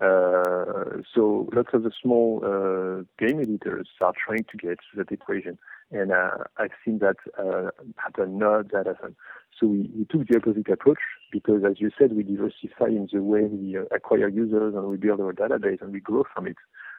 Uh, 0.00 1.02
so 1.14 1.48
lots 1.54 1.70
of 1.72 1.82
the 1.82 1.90
small 2.00 2.40
uh, 2.44 3.02
game 3.18 3.40
editors 3.40 3.88
are 4.00 4.12
trying 4.24 4.44
to 4.44 4.56
get 4.56 4.78
to 4.78 4.96
that 4.96 5.10
equation, 5.10 5.58
and 5.90 6.12
uh, 6.12 6.44
I've 6.56 6.70
seen 6.84 6.98
that 7.00 7.16
uh, 7.38 7.70
happen, 7.96 8.38
not 8.38 8.70
that 8.72 8.86
often. 8.86 9.16
So 9.58 9.66
we, 9.66 9.90
we, 9.96 10.04
took 10.04 10.28
the 10.28 10.36
opposite 10.36 10.68
approach 10.68 11.00
because, 11.32 11.62
as 11.68 11.80
you 11.80 11.90
said, 11.98 12.12
we 12.12 12.22
diversify 12.22 12.86
in 12.86 13.08
the 13.12 13.22
way 13.22 13.42
we 13.42 13.76
uh, 13.76 13.82
acquire 13.90 14.28
users 14.28 14.74
and 14.74 14.84
we 14.86 14.96
build 14.98 15.20
our 15.20 15.32
database 15.32 15.82
and 15.82 15.92
we 15.92 16.00
grow 16.00 16.22
from 16.32 16.46
it. 16.46 16.56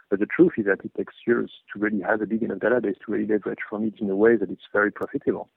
But 0.10 0.20
the 0.20 0.26
truth 0.26 0.54
is 0.58 0.66
that 0.66 0.84
it 0.84 0.92
takes 0.98 1.14
years 1.26 1.52
to 1.72 1.80
really 1.80 2.02
have 2.02 2.22
a 2.22 2.26
big 2.26 2.44
enough 2.44 2.60
database 2.60 2.98
to 3.06 3.12
really 3.12 3.28
leverage 3.28 3.60
from 3.70 3.86
it 3.86 3.94
in 4.00 4.10
a 4.10 4.16
way 4.16 4.36
that 4.36 4.50
it's 4.50 4.68
very 4.74 4.92
profitable 4.92 5.50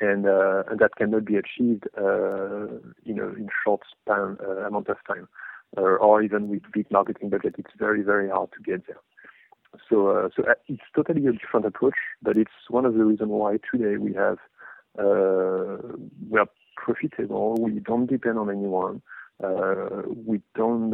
and 0.00 0.26
uh, 0.26 0.62
and 0.68 0.78
that 0.78 0.94
cannot 0.96 1.24
be 1.24 1.36
achieved 1.36 1.84
uh, 1.98 2.66
you 3.04 3.14
know 3.14 3.28
in 3.36 3.48
short 3.64 3.80
span 3.90 4.36
amount 4.66 4.88
of 4.88 4.96
time 5.06 5.28
or 5.76 6.22
even 6.22 6.48
with 6.48 6.62
big 6.72 6.90
marketing 6.90 7.30
budget 7.30 7.54
it's 7.58 7.70
very 7.78 8.02
very 8.02 8.28
hard 8.28 8.50
to 8.52 8.62
get 8.62 8.86
there. 8.86 9.00
So 9.88 10.08
uh, 10.08 10.28
so 10.34 10.44
it's 10.66 10.82
totally 10.94 11.26
a 11.26 11.32
different 11.32 11.66
approach 11.66 11.96
but 12.22 12.36
it's 12.36 12.50
one 12.68 12.84
of 12.84 12.94
the 12.94 13.04
reasons 13.04 13.30
why 13.30 13.58
today 13.70 13.96
we 13.96 14.14
have 14.14 14.38
uh, 14.98 15.76
we 16.28 16.38
are 16.38 16.48
profitable. 16.76 17.54
We 17.60 17.80
don't 17.80 18.06
depend 18.06 18.38
on 18.38 18.50
anyone. 18.50 19.02
Uh, 19.42 20.02
we 20.26 20.40
don't 20.56 20.90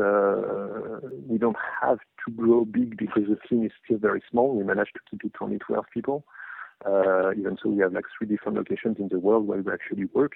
we 1.26 1.38
don't 1.38 1.56
have 1.80 1.98
to 2.24 2.32
grow 2.32 2.64
big 2.64 2.96
because 2.96 3.24
the 3.28 3.38
team 3.48 3.64
is 3.64 3.72
still 3.84 3.98
very 3.98 4.22
small. 4.30 4.54
We 4.54 4.64
managed 4.64 4.94
to 4.94 5.00
keep 5.10 5.24
it 5.24 5.32
only 5.40 5.58
12 5.58 5.84
people. 5.92 6.24
Uh, 6.84 7.32
even 7.32 7.56
so, 7.62 7.70
we 7.70 7.80
have 7.80 7.92
like 7.92 8.04
three 8.18 8.26
different 8.26 8.58
locations 8.58 8.98
in 8.98 9.08
the 9.08 9.18
world 9.18 9.46
where 9.46 9.62
we 9.62 9.72
actually 9.72 10.04
work, 10.12 10.32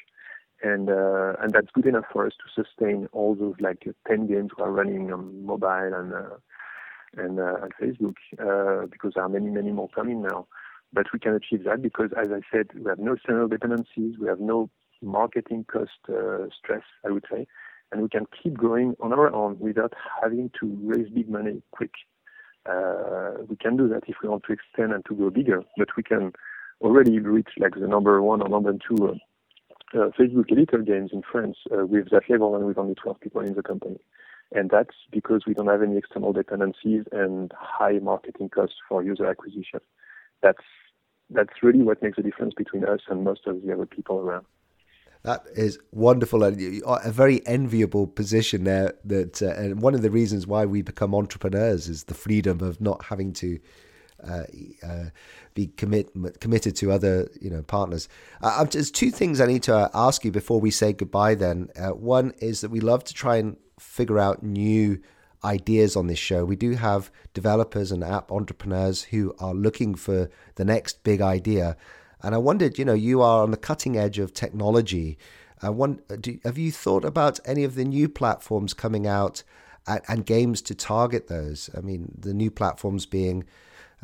and 0.62 0.88
uh, 0.90 1.35
and 1.40 1.53
that's 1.53 1.71
good 1.73 1.87
enough 1.87 2.05
for 2.12 2.27
us 2.27 2.33
to 2.38 2.62
sustain 2.62 3.09
all 3.12 3.35
those 3.35 3.55
like 3.61 3.85
uh, 3.87 3.92
ten 4.07 4.27
games 4.27 4.51
we're 4.59 4.71
running 4.71 5.12
on 5.12 5.44
mobile 5.44 5.92
and 5.94 6.12
uh, 6.12 6.37
and, 7.16 7.40
uh, 7.40 7.66
Facebook 7.81 8.16
uh, 8.38 8.87
because 8.87 9.12
there 9.14 9.25
are 9.25 9.29
many 9.29 9.51
many 9.51 9.73
more 9.73 9.88
coming 9.94 10.23
now. 10.23 10.47
But 10.92 11.07
we 11.12 11.18
can 11.18 11.35
achieve 11.35 11.64
that 11.64 11.83
because, 11.83 12.11
as 12.18 12.29
I 12.29 12.40
said, 12.51 12.68
we 12.75 12.88
have 12.88 12.99
no 12.99 13.12
external 13.12 13.47
dependencies, 13.47 14.18
we 14.18 14.27
have 14.27 14.40
no 14.40 14.71
marketing 15.03 15.66
cost 15.71 15.90
stress, 16.57 16.83
I 17.05 17.11
would 17.11 17.25
say, 17.31 17.47
and 17.92 18.03
we 18.03 18.09
can 18.09 18.25
keep 18.42 18.55
growing 18.55 18.97
on 18.99 19.12
our 19.12 19.33
own 19.33 19.59
without 19.59 19.92
having 20.23 20.51
to 20.61 20.79
raise 20.83 21.11
big 21.11 21.29
money 21.29 21.62
quick. 21.73 21.92
Uh, 22.64 23.42
we 23.49 23.57
can 23.57 23.77
do 23.77 23.87
that 23.88 24.05
if 24.09 24.16
we 24.23 24.31
want 24.31 24.44
to 24.44 24.53
extend 24.53 24.92
and 24.92 25.05
to 25.07 25.14
go 25.14 25.31
bigger, 25.31 25.62
but 25.77 25.88
we 25.97 26.03
can 26.03 26.33
already 26.81 27.18
reach 27.18 27.51
like 27.59 27.75
the 27.75 27.87
number 27.87 28.23
one 28.23 28.40
or 28.40 28.49
number 28.49 28.73
two 28.73 29.18
uh, 29.94 30.11
Facebook 30.18 30.51
editor 30.53 30.79
games 30.79 31.11
in 31.12 31.22
France 31.22 31.57
uh, 31.72 31.87
with 31.87 32.11
that 32.11 32.29
level 32.29 32.55
and 32.55 32.66
with 32.66 32.79
only 32.79 32.94
12 32.94 33.20
people 33.20 33.40
in 33.40 33.55
the 33.55 33.62
company. 33.62 33.98
And 34.53 34.70
that's 34.70 34.94
because 35.11 35.44
we 35.46 35.55
don't 35.55 35.66
have 35.66 35.83
any 35.83 35.96
external 35.96 36.33
dependencies 36.33 37.05
and 37.12 37.53
high 37.59 37.98
marketing 37.98 38.48
costs 38.48 38.77
for 38.88 39.03
user 39.03 39.27
acquisition. 39.27 39.81
That's 40.42 40.64
that's 41.31 41.62
really 41.62 41.83
what 41.83 42.03
makes 42.03 42.16
the 42.16 42.22
difference 42.22 42.55
between 42.55 42.85
us 42.85 43.01
and 43.09 43.22
most 43.22 43.46
of 43.46 43.61
the 43.62 43.72
other 43.72 43.85
people 43.85 44.18
around. 44.18 44.46
That 45.24 45.44
is 45.55 45.79
wonderful 45.92 46.42
and 46.42 46.83
a 46.87 47.11
very 47.12 47.46
enviable 47.46 48.07
position 48.07 48.64
there. 48.64 48.94
That 49.05 49.42
uh, 49.42 49.48
and 49.48 49.83
one 49.83 49.94
of 49.94 50.01
the 50.03 50.11
reasons 50.11 50.46
why 50.46 50.64
we 50.64 50.81
become 50.81 51.14
entrepreneurs 51.14 51.88
is 51.88 52.05
the 52.05 52.14
freedom 52.14 52.62
of 52.62 52.81
not 52.81 53.05
having 53.05 53.33
to 53.35 53.59
uh, 54.26 54.44
uh, 54.83 55.04
be 55.54 55.68
commit 55.76 56.11
committed 56.40 56.76
to 56.76 56.92
other 56.92 57.31
you 57.40 57.50
know 57.50 57.62
partners. 57.62 58.09
Uh, 58.42 58.64
there's 58.64 58.90
two 58.90 59.11
things 59.11 59.40
I 59.40 59.46
need 59.46 59.62
to 59.64 59.90
ask 59.94 60.24
you 60.24 60.31
before 60.31 60.61
we 60.61 60.70
say 60.70 60.92
goodbye. 60.92 61.35
Then 61.35 61.68
uh, 61.76 61.90
one 61.90 62.35
is 62.38 62.61
that 62.61 62.70
we 62.70 62.81
love 62.81 63.04
to 63.04 63.14
try 63.14 63.37
and 63.37 63.57
figure 63.78 64.18
out 64.18 64.42
new 64.42 65.00
ideas 65.44 65.96
on 65.96 66.07
this 66.07 66.18
show. 66.18 66.44
We 66.44 66.57
do 66.57 66.72
have 66.72 67.11
developers 67.35 67.92
and 67.92 68.02
app 68.02 68.33
entrepreneurs 68.33 69.04
who 69.04 69.35
are 69.38 69.54
looking 69.54 69.94
for 69.94 70.31
the 70.57 70.64
next 70.64 71.02
big 71.04 71.20
idea. 71.20 71.76
And 72.22 72.35
I 72.35 72.38
wondered, 72.38 72.78
you 72.78 72.85
know, 72.85 72.94
you 72.94 73.22
are 73.22 73.42
on 73.42 73.52
the 73.52 73.57
cutting 73.57 73.96
edge 73.96 74.18
of 74.18 74.33
technology. 74.33 75.18
I 75.62 75.70
want, 75.70 76.20
do, 76.20 76.38
have 76.44 76.59
you 76.59 76.72
thought 76.72 77.04
about 77.04 77.38
any 77.44 77.64
of 77.64 77.74
the 77.74 77.85
new 77.85 78.09
platforms 78.09 78.74
coming 78.74 79.07
out 79.07 79.42
and, 79.87 80.00
and 80.09 80.26
games 80.26 80.61
to 80.62 80.74
target 80.74 81.28
those? 81.28 81.70
I 81.76 81.81
mean, 81.81 82.12
the 82.18 82.35
new 82.35 82.50
platforms 82.50 83.07
being 83.07 83.44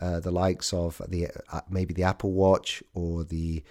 uh, 0.01 0.21
the 0.21 0.31
likes 0.31 0.73
of 0.73 1.01
the 1.09 1.29
uh, 1.53 1.61
maybe 1.69 1.95
the 1.95 2.03
Apple 2.03 2.33
Watch 2.33 2.83
or 2.95 3.25
the, 3.25 3.63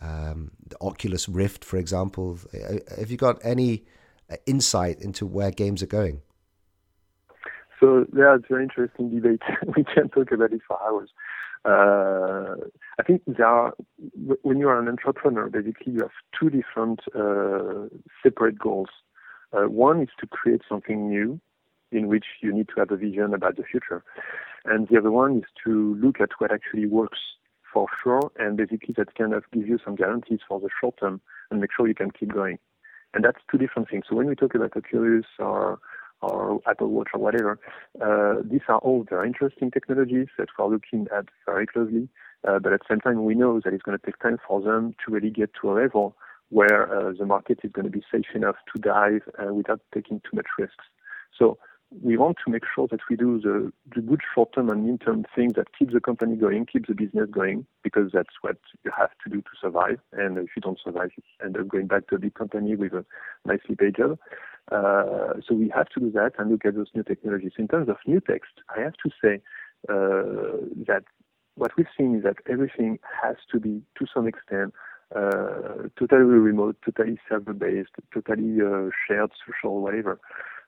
um, 0.00 0.52
the 0.66 0.76
Oculus 0.80 1.28
Rift, 1.28 1.64
for 1.64 1.76
example. 1.76 2.38
Uh, 2.52 2.78
have 2.98 3.10
you 3.10 3.16
got 3.16 3.38
any 3.42 3.84
uh, 4.30 4.36
insight 4.46 5.00
into 5.00 5.26
where 5.26 5.50
games 5.50 5.82
are 5.82 5.86
going? 5.86 6.22
So 7.80 8.06
yeah, 8.16 8.36
it's 8.36 8.44
a 8.44 8.52
very 8.52 8.62
interesting 8.64 9.10
debate. 9.14 9.42
we 9.76 9.84
can 9.84 10.08
talk 10.08 10.32
about 10.32 10.52
it 10.52 10.60
for 10.66 10.78
hours. 10.82 11.10
Uh, 11.64 12.56
I 12.98 13.02
think 13.02 13.22
there 13.26 13.46
are, 13.46 13.74
when 14.42 14.58
you 14.58 14.68
are 14.68 14.78
an 14.78 14.88
entrepreneur, 14.88 15.48
basically 15.48 15.94
you 15.94 16.00
have 16.00 16.10
two 16.38 16.50
different 16.50 17.00
uh, 17.14 17.88
separate 18.22 18.58
goals. 18.58 18.88
Uh, 19.52 19.68
one 19.68 20.02
is 20.02 20.10
to 20.20 20.26
create 20.26 20.60
something 20.68 21.08
new 21.08 21.40
in 21.94 22.08
which 22.08 22.26
you 22.40 22.52
need 22.52 22.68
to 22.68 22.74
have 22.78 22.90
a 22.90 22.96
vision 22.96 23.34
about 23.34 23.56
the 23.56 23.62
future. 23.62 24.02
And 24.64 24.88
the 24.88 24.98
other 24.98 25.10
one 25.10 25.38
is 25.38 25.44
to 25.64 25.94
look 25.96 26.20
at 26.20 26.30
what 26.38 26.52
actually 26.52 26.86
works 26.86 27.18
for 27.72 27.86
sure 28.02 28.30
and 28.38 28.56
basically 28.56 28.94
that 28.96 29.14
kind 29.16 29.34
of 29.34 29.44
gives 29.52 29.66
you 29.66 29.78
some 29.84 29.96
guarantees 29.96 30.38
for 30.48 30.60
the 30.60 30.68
short 30.80 30.96
term 31.00 31.20
and 31.50 31.60
make 31.60 31.70
sure 31.76 31.88
you 31.88 31.94
can 31.94 32.10
keep 32.10 32.32
going. 32.32 32.58
And 33.12 33.24
that's 33.24 33.38
two 33.50 33.58
different 33.58 33.88
things. 33.90 34.04
So 34.08 34.16
when 34.16 34.26
we 34.26 34.34
talk 34.34 34.54
about 34.54 34.76
Oculus 34.76 35.26
or 35.38 35.78
or 36.24 36.60
Apple 36.66 36.88
Watch 36.88 37.08
or 37.14 37.20
whatever. 37.20 37.58
Uh, 38.00 38.42
these 38.44 38.62
are 38.68 38.78
all 38.78 39.04
very 39.08 39.26
interesting 39.26 39.70
technologies 39.70 40.28
that 40.38 40.48
we're 40.58 40.66
looking 40.66 41.06
at 41.16 41.26
very 41.46 41.66
closely. 41.66 42.08
Uh, 42.46 42.58
but 42.58 42.72
at 42.72 42.80
the 42.80 42.86
same 42.90 43.00
time, 43.00 43.24
we 43.24 43.34
know 43.34 43.60
that 43.64 43.72
it's 43.72 43.82
going 43.82 43.98
to 43.98 44.04
take 44.04 44.18
time 44.20 44.38
for 44.46 44.60
them 44.60 44.94
to 45.04 45.12
really 45.12 45.30
get 45.30 45.50
to 45.60 45.70
a 45.70 45.74
level 45.74 46.16
where 46.50 46.94
uh, 46.94 47.12
the 47.18 47.26
market 47.26 47.58
is 47.62 47.72
going 47.72 47.86
to 47.86 47.90
be 47.90 48.02
safe 48.12 48.26
enough 48.34 48.56
to 48.74 48.80
dive 48.80 49.22
uh, 49.38 49.52
without 49.52 49.80
taking 49.94 50.20
too 50.20 50.34
much 50.36 50.46
risks. 50.58 50.84
So 51.38 51.58
we 52.02 52.16
want 52.16 52.36
to 52.44 52.50
make 52.50 52.64
sure 52.74 52.86
that 52.90 53.00
we 53.08 53.16
do 53.16 53.40
the, 53.40 53.72
the 53.94 54.00
good 54.00 54.20
short-term 54.34 54.68
and 54.70 54.84
mid-term 54.86 55.24
things 55.34 55.54
that 55.54 55.68
keep 55.78 55.92
the 55.92 56.00
company 56.00 56.36
going, 56.36 56.66
keep 56.66 56.86
the 56.86 56.94
business 56.94 57.28
going, 57.30 57.66
because 57.82 58.10
that's 58.12 58.34
what 58.40 58.56
you 58.84 58.90
have 58.96 59.10
to 59.24 59.30
do 59.30 59.40
to 59.40 59.50
survive. 59.60 59.98
And 60.12 60.38
if 60.38 60.50
you 60.56 60.62
don't 60.62 60.78
survive, 60.82 61.10
you 61.16 61.22
end 61.44 61.56
up 61.56 61.68
going 61.68 61.86
back 61.86 62.08
to 62.08 62.16
a 62.16 62.18
big 62.18 62.34
company 62.34 62.74
with 62.76 62.92
a 62.92 63.04
nicely 63.44 63.76
paid 63.76 63.96
job. 63.96 64.18
Uh, 64.72 65.34
so 65.46 65.54
we 65.54 65.68
have 65.74 65.88
to 65.90 66.00
do 66.00 66.10
that 66.12 66.32
and 66.38 66.50
look 66.50 66.64
at 66.64 66.74
those 66.74 66.88
new 66.94 67.02
technologies. 67.02 67.52
In 67.58 67.68
terms 67.68 67.88
of 67.88 67.96
new 68.06 68.20
text, 68.20 68.52
I 68.74 68.80
have 68.80 68.94
to 69.04 69.10
say 69.22 69.40
uh, 69.88 70.64
that 70.86 71.04
what 71.56 71.72
we've 71.76 71.86
seen 71.96 72.16
is 72.16 72.24
that 72.24 72.36
everything 72.50 72.98
has 73.22 73.36
to 73.52 73.60
be, 73.60 73.82
to 73.98 74.06
some 74.12 74.26
extent, 74.26 74.72
uh, 75.14 75.88
totally 75.98 76.24
remote, 76.24 76.76
totally 76.84 77.18
server-based, 77.28 77.90
totally 78.12 78.60
uh, 78.60 78.90
shared, 79.06 79.30
social, 79.46 79.80
whatever. 79.80 80.18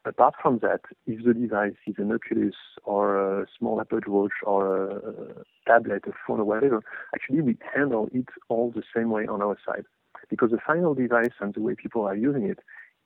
Apart 0.07 0.35
from 0.41 0.59
that, 0.59 0.83
if 1.09 1.25
the 1.25 1.35
device 1.35 1.75
is 1.85 1.97
an 1.99 2.13
Oculus 2.13 2.55
or 2.85 3.41
a 3.41 3.47
small 3.59 3.81
Apple 3.81 3.99
Watch 4.07 4.31
or 4.45 4.87
a 4.87 5.45
tablet, 5.67 6.05
a 6.07 6.13
phone 6.25 6.39
or 6.39 6.45
whatever, 6.45 6.81
actually 7.13 7.41
we 7.41 7.59
handle 7.75 8.09
it 8.13 8.29
all 8.49 8.71
the 8.71 8.85
same 8.95 9.11
way 9.11 9.27
on 9.27 9.43
our 9.43 9.59
side. 9.67 9.85
Because 10.31 10.53
the 10.53 10.61
final 10.65 10.95
device 10.95 11.33
and 11.41 11.55
the 11.55 11.61
way 11.61 11.75
people 11.75 12.03
are 12.03 12.15
using 12.15 12.45
it, 12.45 12.61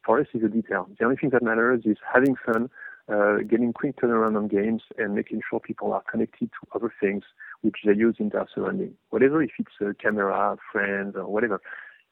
for 0.04 0.20
us 0.20 0.26
is 0.34 0.44
a 0.44 0.48
detail. 0.48 0.88
The 0.98 1.04
only 1.06 1.16
thing 1.16 1.30
that 1.30 1.42
matters 1.42 1.82
is 1.86 1.96
having 2.12 2.36
fun, 2.36 2.68
uh, 3.10 3.38
getting 3.48 3.72
quick 3.72 3.96
turnaround 3.96 4.36
on 4.36 4.48
games, 4.48 4.82
and 4.98 5.14
making 5.14 5.40
sure 5.48 5.58
people 5.58 5.94
are 5.94 6.02
connected 6.02 6.50
to 6.52 6.68
other 6.74 6.92
things 7.00 7.24
which 7.62 7.76
they 7.86 7.94
use 7.94 8.16
in 8.18 8.28
their 8.28 8.46
surrounding. 8.54 8.92
Whatever, 9.08 9.42
if 9.42 9.52
it's 9.58 9.72
a 9.80 9.94
camera, 9.94 10.56
friends, 10.70 11.16
or 11.16 11.26
whatever. 11.26 11.62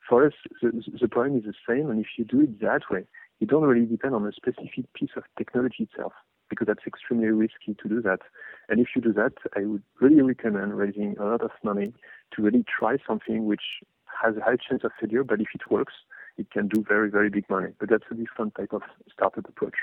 For 0.09 0.27
us, 0.27 0.33
the, 0.63 0.83
the 0.99 1.09
problem 1.09 1.37
is 1.37 1.45
the 1.45 1.53
same, 1.69 1.91
and 1.91 2.01
if 2.01 2.07
you 2.17 2.25
do 2.25 2.41
it 2.41 2.61
that 2.61 2.91
way, 2.91 3.05
you 3.41 3.47
don't 3.47 3.65
really 3.65 3.87
depend 3.87 4.15
on 4.15 4.27
a 4.27 4.33
specific 4.33 4.93
piece 4.95 5.11
of 5.17 5.25
technology 5.37 5.89
itself 5.91 6.13
because 6.49 6.67
that's 6.67 6.87
extremely 6.87 7.29
risky 7.29 7.75
to 7.81 7.89
do 7.89 8.01
that. 8.03 8.21
And 8.69 8.81
if 8.81 8.89
you 8.97 9.03
do 9.03 9.13
that, 9.13 9.35
I 9.57 9.65
would 9.65 9.83
really 10.01 10.23
recommend 10.23 10.77
raising 10.77 11.17
a 11.19 11.25
lot 11.25 11.43
of 11.43 11.51
money 11.63 11.93
to 12.35 12.43
really 12.43 12.65
try 12.65 12.97
something 13.07 13.47
which 13.47 13.83
has 14.23 14.37
a 14.37 14.41
high 14.41 14.57
chance 14.57 14.83
of 14.85 14.93
failure, 15.01 15.25
but 15.25 15.41
if 15.41 15.49
it 15.55 15.71
works, 15.71 15.95
it 16.37 16.51
can 16.51 16.69
do 16.69 16.85
very, 16.87 17.11
very 17.11 17.31
big 17.31 17.49
money. 17.51 17.69
But 17.79 17.91
that's 17.91 18.05
a 18.11 18.15
different 18.15 18.55
type 18.55 18.73
of 18.73 18.83
startup 19.13 19.49
approach. 19.49 19.77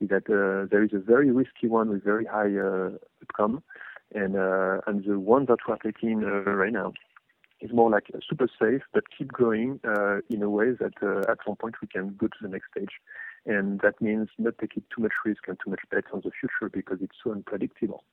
Is 0.00 0.08
that 0.08 0.28
uh, 0.28 0.68
there 0.70 0.82
is 0.82 0.90
a 0.92 0.98
very 0.98 1.30
risky 1.30 1.68
one 1.68 1.88
with 1.88 2.04
very 2.04 2.24
high 2.24 2.56
uh, 2.56 2.90
outcome, 3.22 3.62
and 4.14 4.36
uh, 4.36 4.80
and 4.86 5.04
the 5.04 5.18
one 5.18 5.46
that 5.46 5.58
we're 5.68 5.76
taking 5.76 6.24
uh, 6.24 6.50
right 6.50 6.72
now 6.72 6.92
is 7.60 7.72
more 7.72 7.90
like 7.90 8.10
super 8.28 8.48
safe, 8.60 8.82
but 8.92 9.04
keep 9.16 9.28
growing 9.28 9.80
uh, 9.84 10.18
in 10.28 10.42
a 10.42 10.50
way 10.50 10.72
that 10.72 10.94
uh, 11.02 11.30
at 11.30 11.38
some 11.46 11.56
point 11.56 11.76
we 11.80 11.88
can 11.88 12.14
go 12.16 12.26
to 12.26 12.36
the 12.42 12.48
next 12.48 12.66
stage. 12.70 13.00
And 13.46 13.80
that 13.80 14.00
means 14.00 14.28
not 14.38 14.54
taking 14.58 14.82
too 14.94 15.02
much 15.02 15.12
risk 15.24 15.48
and 15.48 15.58
too 15.62 15.70
much 15.70 15.80
bets 15.90 16.08
on 16.12 16.22
the 16.24 16.30
future 16.40 16.70
because 16.72 16.98
it's 17.00 17.16
so 17.22 17.32
unpredictable. 17.32 18.04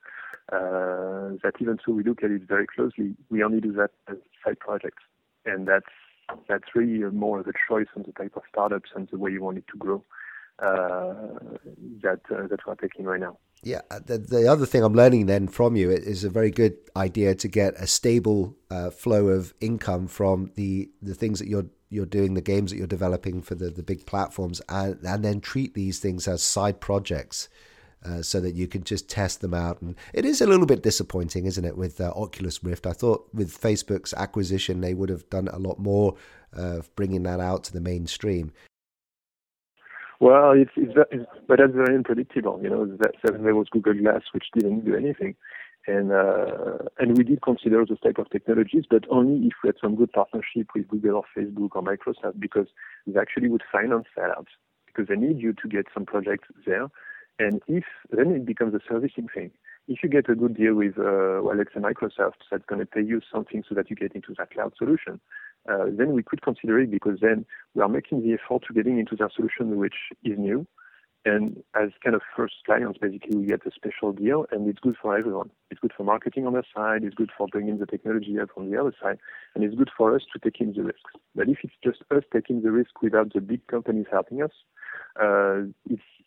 Uh, 0.52 1.38
that 1.42 1.54
even 1.60 1.78
so, 1.84 1.92
we 1.92 2.02
look 2.02 2.22
at 2.22 2.30
it 2.30 2.42
very 2.46 2.66
closely. 2.66 3.14
We 3.30 3.42
only 3.42 3.60
do 3.60 3.72
that 3.72 3.92
as 4.08 4.16
side 4.44 4.58
projects, 4.60 5.02
and 5.46 5.66
that's 5.66 5.86
that's 6.48 6.74
really 6.74 6.98
more 7.10 7.40
of 7.40 7.46
a 7.46 7.52
choice 7.68 7.88
on 7.96 8.04
the 8.06 8.12
type 8.12 8.36
of 8.36 8.42
startups 8.48 8.90
and 8.94 9.08
the 9.10 9.18
way 9.18 9.30
you 9.30 9.42
want 9.42 9.58
it 9.58 9.64
to 9.72 9.78
grow 9.78 10.02
that 10.58 12.20
uh, 12.30 12.46
that 12.46 12.60
we're 12.66 12.74
taking 12.76 13.04
right 13.04 13.20
now. 13.20 13.38
Yeah, 13.64 13.82
uh, 13.90 14.00
the, 14.04 14.18
the 14.18 14.48
other 14.48 14.66
thing 14.66 14.82
I'm 14.82 14.94
learning 14.94 15.26
then 15.26 15.46
from 15.46 15.76
you 15.76 15.90
is 15.90 16.24
a 16.24 16.30
very 16.30 16.50
good 16.50 16.76
idea 16.96 17.36
to 17.36 17.48
get 17.48 17.74
a 17.76 17.86
stable 17.86 18.56
uh, 18.70 18.90
flow 18.90 19.28
of 19.28 19.54
income 19.60 20.08
from 20.08 20.50
the, 20.56 20.90
the 21.00 21.14
things 21.14 21.38
that 21.38 21.48
you're 21.48 21.66
you're 21.88 22.06
doing, 22.06 22.34
the 22.34 22.40
games 22.40 22.70
that 22.70 22.78
you're 22.78 22.86
developing 22.86 23.42
for 23.42 23.54
the, 23.54 23.70
the 23.70 23.82
big 23.82 24.04
platforms, 24.06 24.60
and 24.68 24.98
and 25.04 25.24
then 25.24 25.40
treat 25.40 25.74
these 25.74 26.00
things 26.00 26.26
as 26.26 26.42
side 26.42 26.80
projects. 26.80 27.48
Uh, 28.04 28.20
so 28.20 28.40
that 28.40 28.56
you 28.56 28.66
can 28.66 28.82
just 28.82 29.08
test 29.08 29.42
them 29.42 29.54
out. 29.54 29.80
And 29.80 29.94
it 30.12 30.24
is 30.24 30.40
a 30.40 30.46
little 30.48 30.66
bit 30.66 30.82
disappointing, 30.82 31.46
isn't 31.46 31.64
it, 31.64 31.76
with 31.76 32.00
uh, 32.00 32.12
Oculus 32.16 32.64
Rift? 32.64 32.84
I 32.84 32.92
thought 32.92 33.28
with 33.32 33.56
Facebook's 33.56 34.12
acquisition, 34.12 34.80
they 34.80 34.92
would 34.92 35.08
have 35.08 35.30
done 35.30 35.46
a 35.46 35.58
lot 35.60 35.78
more 35.78 36.16
of 36.52 36.92
bringing 36.96 37.22
that 37.22 37.38
out 37.38 37.62
to 37.62 37.72
the 37.72 37.80
mainstream. 37.80 38.50
Well, 40.22 40.52
it's, 40.52 40.70
it's, 40.76 40.94
it's, 41.10 41.26
but 41.48 41.58
that's 41.58 41.72
very 41.72 41.96
unpredictable. 41.96 42.60
You 42.62 42.70
know, 42.70 42.86
that 42.98 43.14
there 43.24 43.56
was 43.56 43.66
Google 43.68 43.94
Glass, 43.94 44.22
which 44.32 44.44
didn't 44.54 44.84
do 44.84 44.94
anything, 44.94 45.34
and 45.88 46.12
uh, 46.12 46.78
and 47.00 47.18
we 47.18 47.24
did 47.24 47.42
consider 47.42 47.84
those 47.84 47.98
type 47.98 48.18
of 48.18 48.30
technologies, 48.30 48.84
but 48.88 49.02
only 49.10 49.48
if 49.48 49.54
we 49.64 49.66
had 49.66 49.74
some 49.80 49.96
good 49.96 50.12
partnership 50.12 50.68
with 50.76 50.86
Google 50.86 51.16
or 51.16 51.24
Facebook 51.36 51.70
or 51.74 51.82
Microsoft, 51.82 52.38
because 52.38 52.68
they 53.04 53.18
actually 53.18 53.48
would 53.48 53.64
finance 53.72 54.06
that 54.16 54.30
out, 54.30 54.46
because 54.86 55.08
they 55.08 55.16
need 55.16 55.40
you 55.40 55.54
to 55.54 55.66
get 55.66 55.86
some 55.92 56.06
projects 56.06 56.46
there, 56.64 56.86
and 57.40 57.60
if 57.66 57.82
then 58.12 58.30
it 58.30 58.46
becomes 58.46 58.74
a 58.74 58.80
servicing 58.88 59.26
thing. 59.34 59.50
If 59.88 60.04
you 60.04 60.08
get 60.08 60.28
a 60.30 60.36
good 60.36 60.56
deal 60.56 60.74
with, 60.74 60.96
uh, 61.00 61.42
well, 61.42 61.56
let's 61.56 61.74
say 61.74 61.80
Microsoft, 61.80 62.46
that's 62.48 62.64
going 62.66 62.78
to 62.78 62.86
pay 62.86 63.02
you 63.02 63.20
something 63.34 63.64
so 63.68 63.74
that 63.74 63.90
you 63.90 63.96
get 63.96 64.14
into 64.14 64.34
that 64.38 64.52
cloud 64.52 64.74
solution 64.78 65.20
uh, 65.70 65.84
then 65.86 66.12
we 66.12 66.22
could 66.22 66.42
consider 66.42 66.80
it 66.80 66.90
because 66.90 67.18
then 67.20 67.46
we 67.74 67.82
are 67.82 67.88
making 67.88 68.22
the 68.22 68.34
effort 68.34 68.64
to 68.66 68.74
getting 68.74 68.98
into 68.98 69.16
their 69.16 69.30
solution, 69.34 69.76
which 69.76 69.94
is 70.24 70.38
new. 70.38 70.66
And 71.24 71.62
as 71.80 71.90
kind 72.02 72.16
of 72.16 72.22
first 72.36 72.54
clients, 72.66 72.98
basically, 72.98 73.36
we 73.36 73.46
get 73.46 73.64
a 73.64 73.70
special 73.70 74.12
deal, 74.12 74.44
and 74.50 74.68
it's 74.68 74.80
good 74.80 74.96
for 75.00 75.16
everyone. 75.16 75.50
It's 75.70 75.78
good 75.78 75.92
for 75.96 76.02
marketing 76.02 76.48
on 76.48 76.54
their 76.54 76.66
side, 76.74 77.04
it's 77.04 77.14
good 77.14 77.30
for 77.38 77.46
bringing 77.46 77.78
the 77.78 77.86
technology 77.86 78.40
up 78.40 78.48
on 78.56 78.68
the 78.68 78.80
other 78.80 78.92
side, 79.00 79.18
and 79.54 79.62
it's 79.62 79.76
good 79.76 79.90
for 79.96 80.16
us 80.16 80.22
to 80.32 80.40
take 80.40 80.60
in 80.60 80.72
the 80.72 80.82
risks. 80.82 81.12
But 81.36 81.48
if 81.48 81.58
it's 81.62 81.74
just 81.84 82.02
us 82.10 82.24
taking 82.32 82.62
the 82.62 82.72
risk 82.72 83.02
without 83.02 83.32
the 83.32 83.40
big 83.40 83.64
companies 83.68 84.06
helping 84.10 84.42
us, 84.42 84.50
uh, 85.20 85.62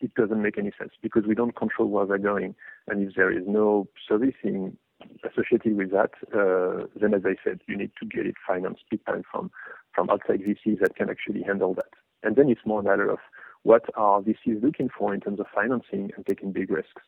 it 0.00 0.14
doesn't 0.14 0.40
make 0.40 0.56
any 0.56 0.72
sense 0.78 0.92
because 1.02 1.24
we 1.26 1.34
don't 1.34 1.56
control 1.56 1.88
where 1.88 2.06
they're 2.06 2.18
going. 2.18 2.54
And 2.88 3.06
if 3.06 3.14
there 3.16 3.30
is 3.30 3.44
no 3.46 3.88
servicing 4.08 4.78
associated 5.24 5.76
with 5.76 5.90
that, 5.90 6.10
uh, 6.34 6.86
then 7.00 7.14
as 7.14 7.22
I 7.24 7.36
said, 7.42 7.60
you 7.66 7.76
need 7.76 7.92
to 8.00 8.06
get 8.06 8.26
it 8.26 8.34
financed 8.46 8.82
big 8.90 9.04
time 9.04 9.22
from, 9.30 9.50
from 9.94 10.10
outside 10.10 10.40
VCs 10.40 10.80
that 10.80 10.96
can 10.96 11.10
actually 11.10 11.42
handle 11.42 11.74
that. 11.74 11.90
And 12.22 12.36
then 12.36 12.48
it's 12.48 12.64
more 12.64 12.80
a 12.80 12.84
matter 12.84 13.10
of 13.10 13.18
what 13.62 13.84
are 13.94 14.20
VCs 14.20 14.62
looking 14.62 14.88
for 14.96 15.14
in 15.14 15.20
terms 15.20 15.40
of 15.40 15.46
financing 15.54 16.10
and 16.16 16.24
taking 16.26 16.52
big 16.52 16.70
risks. 16.70 17.02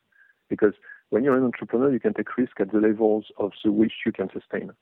Because 0.48 0.74
when 1.11 1.24
you're 1.24 1.37
an 1.37 1.44
entrepreneur, 1.44 1.92
you 1.92 2.00
can 2.00 2.14
take 2.14 2.37
risk 2.37 2.61
at 2.61 2.72
the 2.72 2.78
levels 2.78 3.26
of 3.38 3.52
the 3.64 3.72
which 3.72 3.92
you 4.04 4.12
can 4.12 4.28
sustain. 4.32 4.72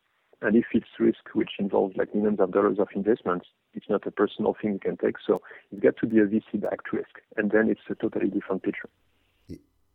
And 0.43 0.55
if 0.57 0.67
it's 0.73 0.87
risk 0.99 1.35
which 1.35 1.53
involves 1.59 1.97
like 1.97 2.15
millions 2.15 2.41
of 2.41 2.53
dollars 2.53 2.79
of 2.79 2.89
investments, 2.95 3.47
it's 3.75 3.89
not 3.89 4.07
a 4.07 4.11
personal 4.11 4.55
thing 4.61 4.75
you 4.75 4.79
can 4.79 4.97
take. 4.97 5.17
So 5.27 5.41
it's 5.73 5.83
got 5.83 5.97
to 5.99 6.07
be 6.07 6.19
a 6.19 6.27
VC-backed 6.27 6.93
risk. 6.93 7.21
And 7.37 7.51
then 7.51 7.71
it's 7.71 7.81
a 7.89 7.95
totally 7.95 8.29
different 8.29 8.63
picture. 8.63 8.89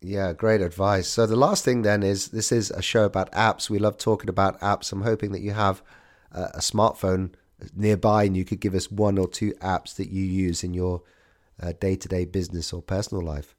Yeah, 0.01 0.33
great 0.33 0.61
advice. 0.61 1.07
So 1.07 1.27
the 1.27 1.35
last 1.35 1.63
thing 1.63 1.83
then 1.83 2.01
is 2.01 2.29
this 2.29 2.51
is 2.51 2.71
a 2.71 2.81
show 2.81 3.05
about 3.05 3.31
apps. 3.33 3.69
We 3.69 3.77
love 3.77 3.97
talking 3.97 4.29
about 4.29 4.59
apps. 4.59 4.91
I'm 4.91 5.03
hoping 5.03 5.31
that 5.31 5.41
you 5.41 5.51
have 5.51 5.83
a, 6.31 6.43
a 6.55 6.59
smartphone 6.59 7.31
nearby 7.75 8.23
and 8.23 8.35
you 8.35 8.43
could 8.43 8.59
give 8.59 8.73
us 8.73 8.89
one 8.89 9.19
or 9.19 9.27
two 9.27 9.53
apps 9.61 9.95
that 9.97 10.09
you 10.09 10.23
use 10.23 10.63
in 10.63 10.73
your 10.73 11.03
day 11.79 11.95
to 11.95 12.07
day 12.07 12.25
business 12.25 12.73
or 12.73 12.81
personal 12.81 13.23
life. 13.23 13.55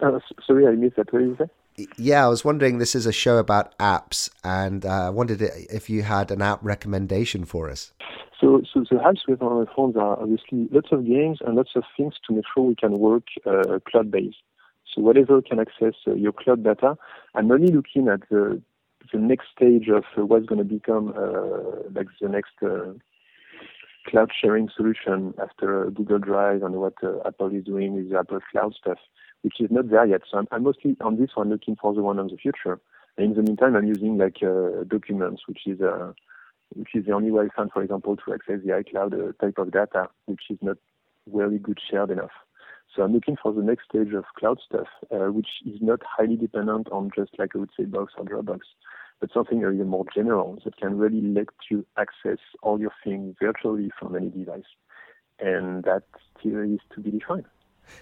Uh, 0.00 0.18
sorry, 0.46 0.66
I 0.66 0.70
missed 0.70 0.96
that. 0.96 1.12
What 1.12 1.20
did 1.20 1.28
you 1.28 1.36
say? 1.36 1.86
Yeah, 1.96 2.24
I 2.24 2.28
was 2.28 2.44
wondering. 2.44 2.78
This 2.78 2.94
is 2.94 3.06
a 3.06 3.12
show 3.12 3.38
about 3.38 3.76
apps, 3.78 4.30
and 4.42 4.84
uh, 4.84 5.06
I 5.06 5.10
wondered 5.10 5.42
if 5.42 5.90
you 5.90 6.02
had 6.02 6.30
an 6.30 6.42
app 6.42 6.60
recommendation 6.62 7.44
for 7.44 7.68
us. 7.68 7.92
So, 8.40 8.62
so 8.72 8.84
the 8.88 8.96
apps 8.96 9.26
we 9.26 9.32
have 9.32 9.42
on 9.42 9.52
our 9.52 9.66
phones 9.74 9.96
are 9.96 10.20
obviously 10.20 10.68
lots 10.70 10.88
of 10.92 11.04
games 11.06 11.38
and 11.44 11.56
lots 11.56 11.70
of 11.74 11.82
things 11.96 12.14
to 12.26 12.34
make 12.34 12.44
sure 12.54 12.62
we 12.64 12.76
can 12.76 12.98
work 12.98 13.24
uh, 13.44 13.80
cloud-based. 13.90 14.36
So 14.94 15.02
whatever 15.02 15.42
can 15.42 15.58
access 15.58 15.94
uh, 16.06 16.14
your 16.14 16.32
cloud 16.32 16.62
data. 16.62 16.96
I'm 17.34 17.50
only 17.50 17.72
looking 17.72 18.08
at 18.08 18.20
the 18.30 18.62
the 19.12 19.18
next 19.18 19.46
stage 19.56 19.88
of 19.88 20.04
uh, 20.18 20.26
what's 20.26 20.44
going 20.44 20.58
to 20.58 20.64
become 20.64 21.14
uh, 21.16 21.88
like 21.94 22.08
the 22.20 22.28
next 22.28 22.52
uh, 22.62 22.92
cloud 24.06 24.30
sharing 24.38 24.68
solution 24.76 25.32
after 25.42 25.86
uh, 25.86 25.90
Google 25.90 26.18
Drive 26.18 26.62
and 26.62 26.74
what 26.74 26.94
Apple 27.24 27.48
is 27.54 27.64
doing 27.64 27.94
with 27.94 28.10
the 28.10 28.18
Apple 28.18 28.40
Cloud 28.50 28.74
stuff, 28.74 28.98
which 29.42 29.60
is 29.60 29.70
not 29.70 29.88
there 29.88 30.06
yet. 30.06 30.22
So 30.30 30.38
I'm, 30.38 30.48
I'm 30.50 30.62
mostly 30.64 30.96
on 31.00 31.18
this 31.18 31.30
one 31.34 31.48
looking 31.48 31.76
for 31.80 31.94
the 31.94 32.02
one 32.02 32.18
of 32.18 32.28
the 32.28 32.36
future. 32.36 32.80
And 33.16 33.26
in 33.26 33.34
the 33.34 33.42
meantime, 33.42 33.76
I'm 33.76 33.86
using 33.86 34.18
like 34.18 34.40
documents, 34.88 35.42
which 35.48 35.66
is 35.66 35.80
a 35.80 36.14
which 36.74 36.94
is 36.94 37.06
the 37.06 37.12
only 37.12 37.30
way 37.30 37.46
I 37.46 37.56
found, 37.56 37.72
for 37.72 37.82
example, 37.82 38.16
to 38.16 38.34
access 38.34 38.60
the 38.64 38.72
iCloud 38.72 39.12
uh, 39.14 39.32
type 39.40 39.58
of 39.58 39.72
data, 39.72 40.08
which 40.26 40.42
is 40.50 40.58
not 40.60 40.78
very 41.26 41.58
good 41.58 41.78
shared 41.90 42.10
enough. 42.10 42.30
So 42.94 43.02
I'm 43.02 43.12
looking 43.12 43.36
for 43.40 43.52
the 43.52 43.62
next 43.62 43.84
stage 43.84 44.12
of 44.14 44.24
cloud 44.38 44.58
stuff, 44.64 44.86
uh, 45.12 45.30
which 45.30 45.48
is 45.66 45.80
not 45.80 46.00
highly 46.04 46.36
dependent 46.36 46.88
on 46.90 47.10
just 47.14 47.38
like 47.38 47.50
I 47.54 47.58
would 47.58 47.70
say 47.76 47.84
Box 47.84 48.14
or 48.16 48.24
Dropbox, 48.24 48.60
but 49.20 49.30
something 49.32 49.58
even 49.58 49.88
more 49.88 50.06
general 50.14 50.58
that 50.64 50.76
can 50.78 50.96
really 50.96 51.20
let 51.20 51.48
you 51.70 51.84
access 51.98 52.38
all 52.62 52.80
your 52.80 52.92
things 53.04 53.36
virtually 53.40 53.90
from 53.98 54.16
any 54.16 54.30
device. 54.30 54.62
And 55.38 55.84
that 55.84 56.04
still 56.38 56.60
is 56.62 56.80
to 56.94 57.00
be 57.00 57.10
defined. 57.10 57.44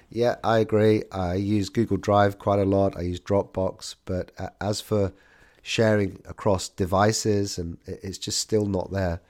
Yeah, 0.09 0.37
I 0.43 0.59
agree. 0.59 1.03
I 1.13 1.35
use 1.35 1.69
Google 1.69 1.97
Drive 1.97 2.39
quite 2.39 2.59
a 2.59 2.65
lot. 2.65 2.97
I 2.97 3.03
use 3.03 3.21
Dropbox, 3.21 3.97
but 4.05 4.33
uh, 4.39 4.49
as 4.61 4.81
for 4.81 5.13
sharing 5.67 6.23
across 6.29 6.69
devices, 6.69 7.59
and 7.59 7.77
it's 7.87 8.19
just 8.19 8.39
still 8.39 8.67
not 8.67 8.93
there. 8.93 9.21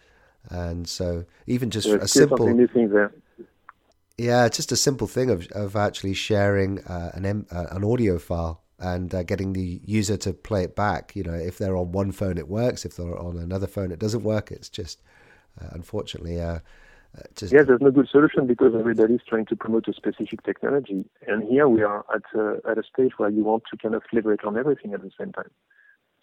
And 0.51 0.87
so, 0.87 1.25
even 1.47 1.71
just 1.71 1.89
There's 1.89 2.03
a 2.03 2.09
simple. 2.09 2.47
Yeah, 4.19 4.49
just 4.49 4.71
a 4.71 4.77
simple 4.77 5.07
thing 5.07 5.31
of 5.31 5.47
of 5.53 5.77
actually 5.77 6.15
sharing 6.15 6.85
uh, 6.85 7.11
an 7.15 7.47
uh, 7.51 7.67
an 7.71 7.85
audio 7.85 8.19
file 8.19 8.63
and 8.79 9.15
uh, 9.15 9.23
getting 9.23 9.55
the 9.55 9.81
user 9.85 10.19
to 10.19 10.35
play 10.35 10.63
it 10.65 10.77
back. 10.77 11.17
You 11.17 11.23
know, 11.23 11.35
if 11.35 11.57
they're 11.57 11.77
on 11.77 11.93
one 11.93 12.13
phone, 12.13 12.37
it 12.37 12.49
works. 12.49 12.85
If 12.85 12.97
they're 12.97 13.19
on 13.19 13.39
another 13.39 13.67
phone, 13.67 13.91
it 13.91 13.99
doesn't 13.99 14.23
work. 14.23 14.53
It's 14.53 14.69
just 14.69 15.01
uh, 15.61 15.69
unfortunately. 15.73 16.41
Uh, 16.41 16.61
uh, 17.17 17.23
just... 17.35 17.51
Yeah, 17.51 17.63
there's 17.63 17.81
no 17.81 17.91
good 17.91 18.09
solution 18.09 18.47
because 18.47 18.75
everybody's 18.79 19.25
trying 19.27 19.47
to 19.47 19.57
promote 19.57 19.89
a 19.89 19.95
specific 19.95 20.43
technology, 20.43 21.07
and 21.27 21.43
here 21.45 21.67
we 21.67 21.83
are 21.83 22.05
at 22.15 22.25
a, 22.39 22.61
at 22.71 22.77
a 22.77 22.83
stage 22.83 23.13
where 23.17 23.31
you 23.31 23.43
want 23.43 23.63
to 23.71 23.77
kind 23.79 23.95
of 23.95 24.03
leverage 24.13 24.41
on 24.45 24.59
everything 24.59 24.93
at 24.93 25.01
the 25.01 25.11
same 25.19 25.33
time. 25.33 25.51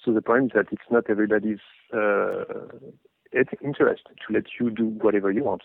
So 0.03 0.13
the 0.13 0.21
point 0.21 0.53
that 0.53 0.67
it's 0.71 0.89
not 0.91 1.09
everybody's 1.09 1.59
uh, 1.93 2.43
interest 3.63 4.03
to 4.05 4.33
let 4.33 4.43
you 4.59 4.69
do 4.69 4.85
whatever 4.85 5.31
you 5.31 5.43
want. 5.43 5.63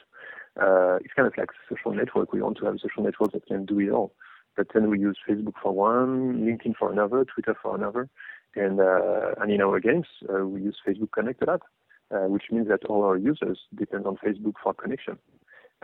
Uh, 0.60 0.96
it's 0.96 1.14
kind 1.14 1.26
of 1.26 1.34
like 1.36 1.50
social 1.68 1.92
network. 1.92 2.32
We 2.32 2.42
want 2.42 2.58
to 2.58 2.64
have 2.66 2.74
a 2.74 2.78
social 2.78 3.02
network 3.02 3.32
that 3.32 3.46
can 3.46 3.64
do 3.64 3.78
it 3.80 3.90
all. 3.90 4.12
But 4.56 4.68
then 4.74 4.90
we 4.90 4.98
use 4.98 5.18
Facebook 5.28 5.54
for 5.62 5.72
one, 5.72 6.38
LinkedIn 6.38 6.76
for 6.76 6.90
another, 6.90 7.24
Twitter 7.24 7.54
for 7.62 7.76
another, 7.76 8.08
and 8.56 8.80
uh, 8.80 9.34
and 9.40 9.52
in 9.52 9.60
our 9.60 9.78
games 9.78 10.06
uh, 10.28 10.44
we 10.46 10.62
use 10.62 10.76
Facebook 10.86 11.12
Connect 11.12 11.42
a 11.42 11.46
lot 11.46 11.62
uh, 12.10 12.26
which 12.26 12.44
means 12.50 12.68
that 12.68 12.84
all 12.86 13.04
our 13.04 13.16
users 13.16 13.60
depend 13.74 14.06
on 14.06 14.16
Facebook 14.16 14.54
for 14.62 14.74
connection. 14.74 15.18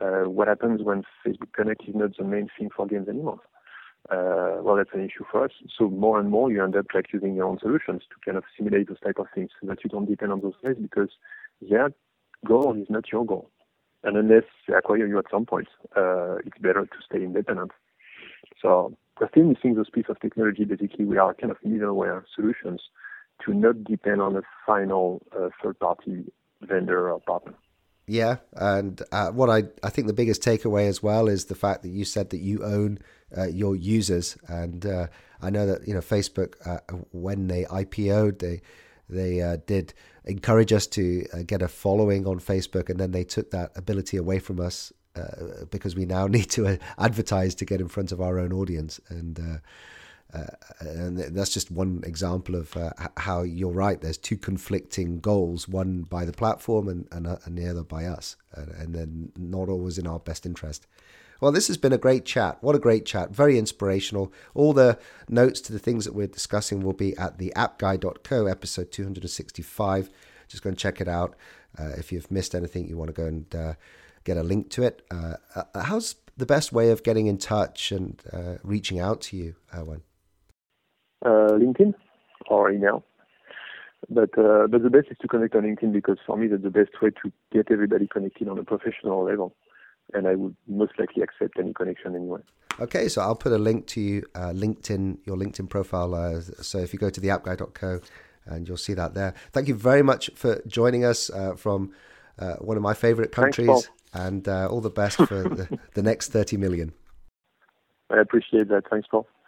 Uh, 0.01 0.29
what 0.29 0.49
happens 0.49 0.83
when 0.83 1.03
Facebook 1.25 1.53
Connect 1.55 1.83
is 1.87 1.95
not 1.95 2.17
the 2.17 2.25
main 2.25 2.49
thing 2.59 2.69
for 2.75 2.87
games 2.87 3.09
anymore? 3.09 3.41
Uh, 4.11 4.61
well, 4.61 4.77
that's 4.77 4.91
an 4.93 5.01
issue 5.01 5.25
for 5.31 5.45
us. 5.47 5.53
So 5.79 5.89
more 5.89 6.21
and 6.21 6.31
more, 6.31 6.51
you 6.53 6.63
end 6.63 6.77
up 6.77 6.87
like 6.95 7.07
using 7.13 7.35
your 7.35 7.47
own 7.47 7.59
solutions 7.59 8.03
to 8.11 8.17
kind 8.25 8.37
of 8.37 8.45
simulate 8.57 8.89
those 8.89 9.01
type 9.01 9.19
of 9.19 9.27
things, 9.35 9.51
so 9.59 9.67
that 9.67 9.83
you 9.83 9.89
don't 9.89 10.09
depend 10.09 10.31
on 10.33 10.41
those 10.41 10.55
guys 10.63 10.77
because 10.81 11.09
their 11.63 11.91
goal 12.47 12.77
is 12.79 12.91
not 12.91 13.11
your 13.11 13.25
goal, 13.25 13.51
and 14.03 14.17
unless 14.17 14.45
they 14.69 14.75
acquire 14.75 15.07
you 15.07 15.19
at 15.19 15.25
some 15.31 15.47
point, 15.47 15.69
uh, 15.97 16.37
it's 16.45 16.59
better 16.61 16.85
to 16.85 16.97
stay 17.09 17.25
independent. 17.25 17.71
So 18.61 18.95
we're 19.19 19.31
still 19.31 19.45
missing 19.45 19.75
those 19.75 19.89
pieces 19.89 20.11
of 20.11 20.21
technology. 20.21 20.65
Basically, 20.65 21.07
we 21.07 21.17
are 21.17 21.33
kind 21.33 21.51
of 21.51 21.57
middleware 21.63 22.25
solutions 22.35 22.83
to 23.45 23.55
not 23.55 23.85
depend 23.85 24.21
on 24.21 24.37
a 24.37 24.43
final 24.67 25.23
uh, 25.35 25.49
third 25.63 25.79
party 25.79 26.25
vendor 26.61 27.11
or 27.11 27.21
partner. 27.21 27.55
Yeah, 28.07 28.37
and 28.53 29.01
uh, 29.13 29.31
what 29.31 29.49
I 29.49 29.65
I 29.83 29.89
think 29.89 30.07
the 30.07 30.13
biggest 30.13 30.43
takeaway 30.43 30.89
as 30.89 31.03
well 31.03 31.27
is 31.27 31.47
the 31.47 31.55
fact 31.55 31.83
that 31.83 31.89
you 31.89 32.05
said 32.05 32.31
that 32.31 32.39
you 32.39 32.63
own 32.63 32.99
uh, 33.37 33.47
your 33.47 33.75
users, 33.75 34.37
and 34.47 34.85
uh, 34.85 35.07
I 35.41 35.49
know 35.49 35.67
that 35.67 35.89
you 35.89 35.95
know 35.95 36.01
Facebook 36.01 36.55
uh, 36.67 36.81
when 37.13 37.49
they 37.49 37.65
IPO'd 37.65 38.41
they 38.41 38.61
they 39.09 39.41
uh, 39.41 39.57
did 39.67 39.95
encourage 40.27 40.73
us 40.73 40.87
to 40.89 41.25
uh, 41.33 41.39
get 41.47 41.63
a 41.63 41.69
following 41.69 42.27
on 42.27 42.41
Facebook, 42.41 42.91
and 42.91 43.01
then 43.01 43.13
they 43.13 43.25
took 43.25 43.51
that 43.53 43.73
ability 43.75 44.19
away 44.19 44.39
from 44.39 44.61
us 44.61 44.93
because 45.71 45.95
we 45.95 46.05
now 46.05 46.27
need 46.37 46.51
to 46.51 46.79
advertise 46.99 47.55
to 47.55 47.65
get 47.65 47.81
in 47.81 47.89
front 47.89 48.13
of 48.13 48.21
our 48.21 48.39
own 48.39 48.53
audience, 48.53 49.01
and 49.09 49.41
uh, 50.35 50.47
and 50.81 51.19
that's 51.19 51.55
just 51.55 51.71
one 51.71 52.03
example 52.05 52.57
of 52.57 52.77
uh, 52.77 52.91
how 53.19 53.43
you're 53.43 53.71
right. 53.71 54.01
There's 54.01 54.19
two 54.19 54.37
conflicting 54.37 55.21
goals: 55.21 55.69
one 55.69 56.03
by 56.03 56.25
the 56.25 56.33
platform 56.33 56.89
and 56.89 57.07
and, 57.13 57.27
uh, 57.27 57.37
and 57.45 57.57
the 57.57 57.69
other 57.69 57.85
by 57.85 58.07
us, 58.07 58.37
and, 58.53 58.69
and, 58.73 58.95
then 58.95 59.33
not 59.39 59.69
always 59.69 59.97
in 59.97 60.07
our 60.07 60.19
best 60.19 60.45
interest. 60.45 60.87
Well, 61.41 61.53
this 61.53 61.69
has 61.69 61.77
been 61.77 61.93
a 61.93 61.99
great 61.99 62.25
chat. 62.25 62.59
What 62.63 62.75
a 62.75 62.81
great 62.81 63.07
chat! 63.07 63.31
Very 63.31 63.59
inspirational. 63.59 64.33
All 64.55 64.73
the 64.73 64.99
notes 65.29 65.61
to 65.63 65.73
the 65.73 65.79
things 65.79 66.05
that 66.05 66.15
we're 66.15 66.27
discussing 66.27 66.83
will 66.83 66.95
be 66.95 67.17
at 67.17 67.39
the 67.39 67.53
appguy.co, 67.55 68.47
episode 68.47 68.91
265. 68.91 70.11
Just 70.49 70.65
go 70.65 70.69
and 70.69 70.79
check 70.79 71.01
it 71.01 71.09
out. 71.09 71.37
Uh, 71.79 71.91
if 71.97 72.11
you've 72.11 72.31
missed 72.31 72.57
anything, 72.57 72.89
you 72.89 72.97
want 72.97 73.09
to 73.09 73.15
go 73.15 73.27
and 73.27 73.55
uh, 73.55 73.75
get 74.25 74.37
a 74.37 74.43
link 74.43 74.71
to 74.71 74.83
it. 74.83 75.07
Uh, 75.11 75.35
how's 75.75 76.17
the 76.37 76.47
best 76.47 76.73
way 76.73 76.91
of 76.91 77.05
getting 77.05 77.29
in 77.29 77.39
touch 77.39 77.93
and 77.93 78.21
reaching 78.65 78.99
out 78.99 79.21
to 79.21 79.37
you, 79.37 79.55
Erwan? 79.73 80.01
Uh, 81.25 81.53
LinkedIn 81.53 81.95
or 82.49 82.71
email. 82.71 83.05
But 84.11 84.37
uh, 84.39 84.67
but 84.67 84.83
the 84.83 84.91
best 84.91 85.09
is 85.11 85.17
to 85.23 85.29
connect 85.29 85.55
on 85.55 85.63
LinkedIn 85.63 85.93
because 85.93 86.19
for 86.27 86.37
me 86.37 86.47
that's 86.47 86.63
the 86.63 86.71
best 86.71 86.91
way 87.01 87.11
to 87.23 87.33
get 87.53 87.71
everybody 87.71 88.07
connected 88.07 88.49
on 88.49 88.59
a 88.59 88.65
professional 88.65 89.25
level, 89.25 89.55
and 90.13 90.29
I 90.29 90.35
would 90.35 90.55
most 90.69 90.93
likely 90.99 91.23
accept 91.23 91.59
any 91.59 91.73
connection 91.73 92.15
anyway. 92.15 92.41
Okay, 92.81 93.09
so 93.09 93.23
I'll 93.23 93.37
put 93.37 93.53
a 93.53 93.59
link 93.59 93.87
to 93.89 94.01
you, 94.01 94.25
uh, 94.35 94.51
LinkedIn, 94.51 95.19
your 95.25 95.37
LinkedIn 95.37 95.71
profile. 95.71 96.15
Uh, 96.15 96.41
so 96.41 96.79
if 96.79 96.93
you 96.93 96.99
go 96.99 97.09
to 97.09 97.21
theappguy.co, 97.21 98.01
and 98.47 98.69
you'll 98.69 98.77
see 98.77 98.95
that 98.95 99.15
there. 99.15 99.35
Thank 99.53 99.69
you 99.69 99.75
very 99.75 100.03
much 100.03 100.31
for 100.35 100.61
joining 100.67 101.05
us 101.05 101.31
uh, 101.31 101.55
from 101.55 101.93
uh, 102.39 102.55
one 102.55 102.77
of 102.77 102.83
my 102.83 102.95
favorite 102.95 103.33
countries, 103.33 103.69
Thanks, 103.69 103.91
and 104.13 104.49
uh, 104.49 104.69
all 104.69 104.81
the 104.81 104.91
best 104.91 105.17
for 105.17 105.43
the, 105.49 105.79
the 105.95 106.03
next 106.03 106.29
30 106.29 106.57
million. 106.57 106.93
I 108.11 108.21
appreciate 108.21 108.69
that. 108.69 108.83
Thanks, 108.91 109.09
Paul. 109.11 109.27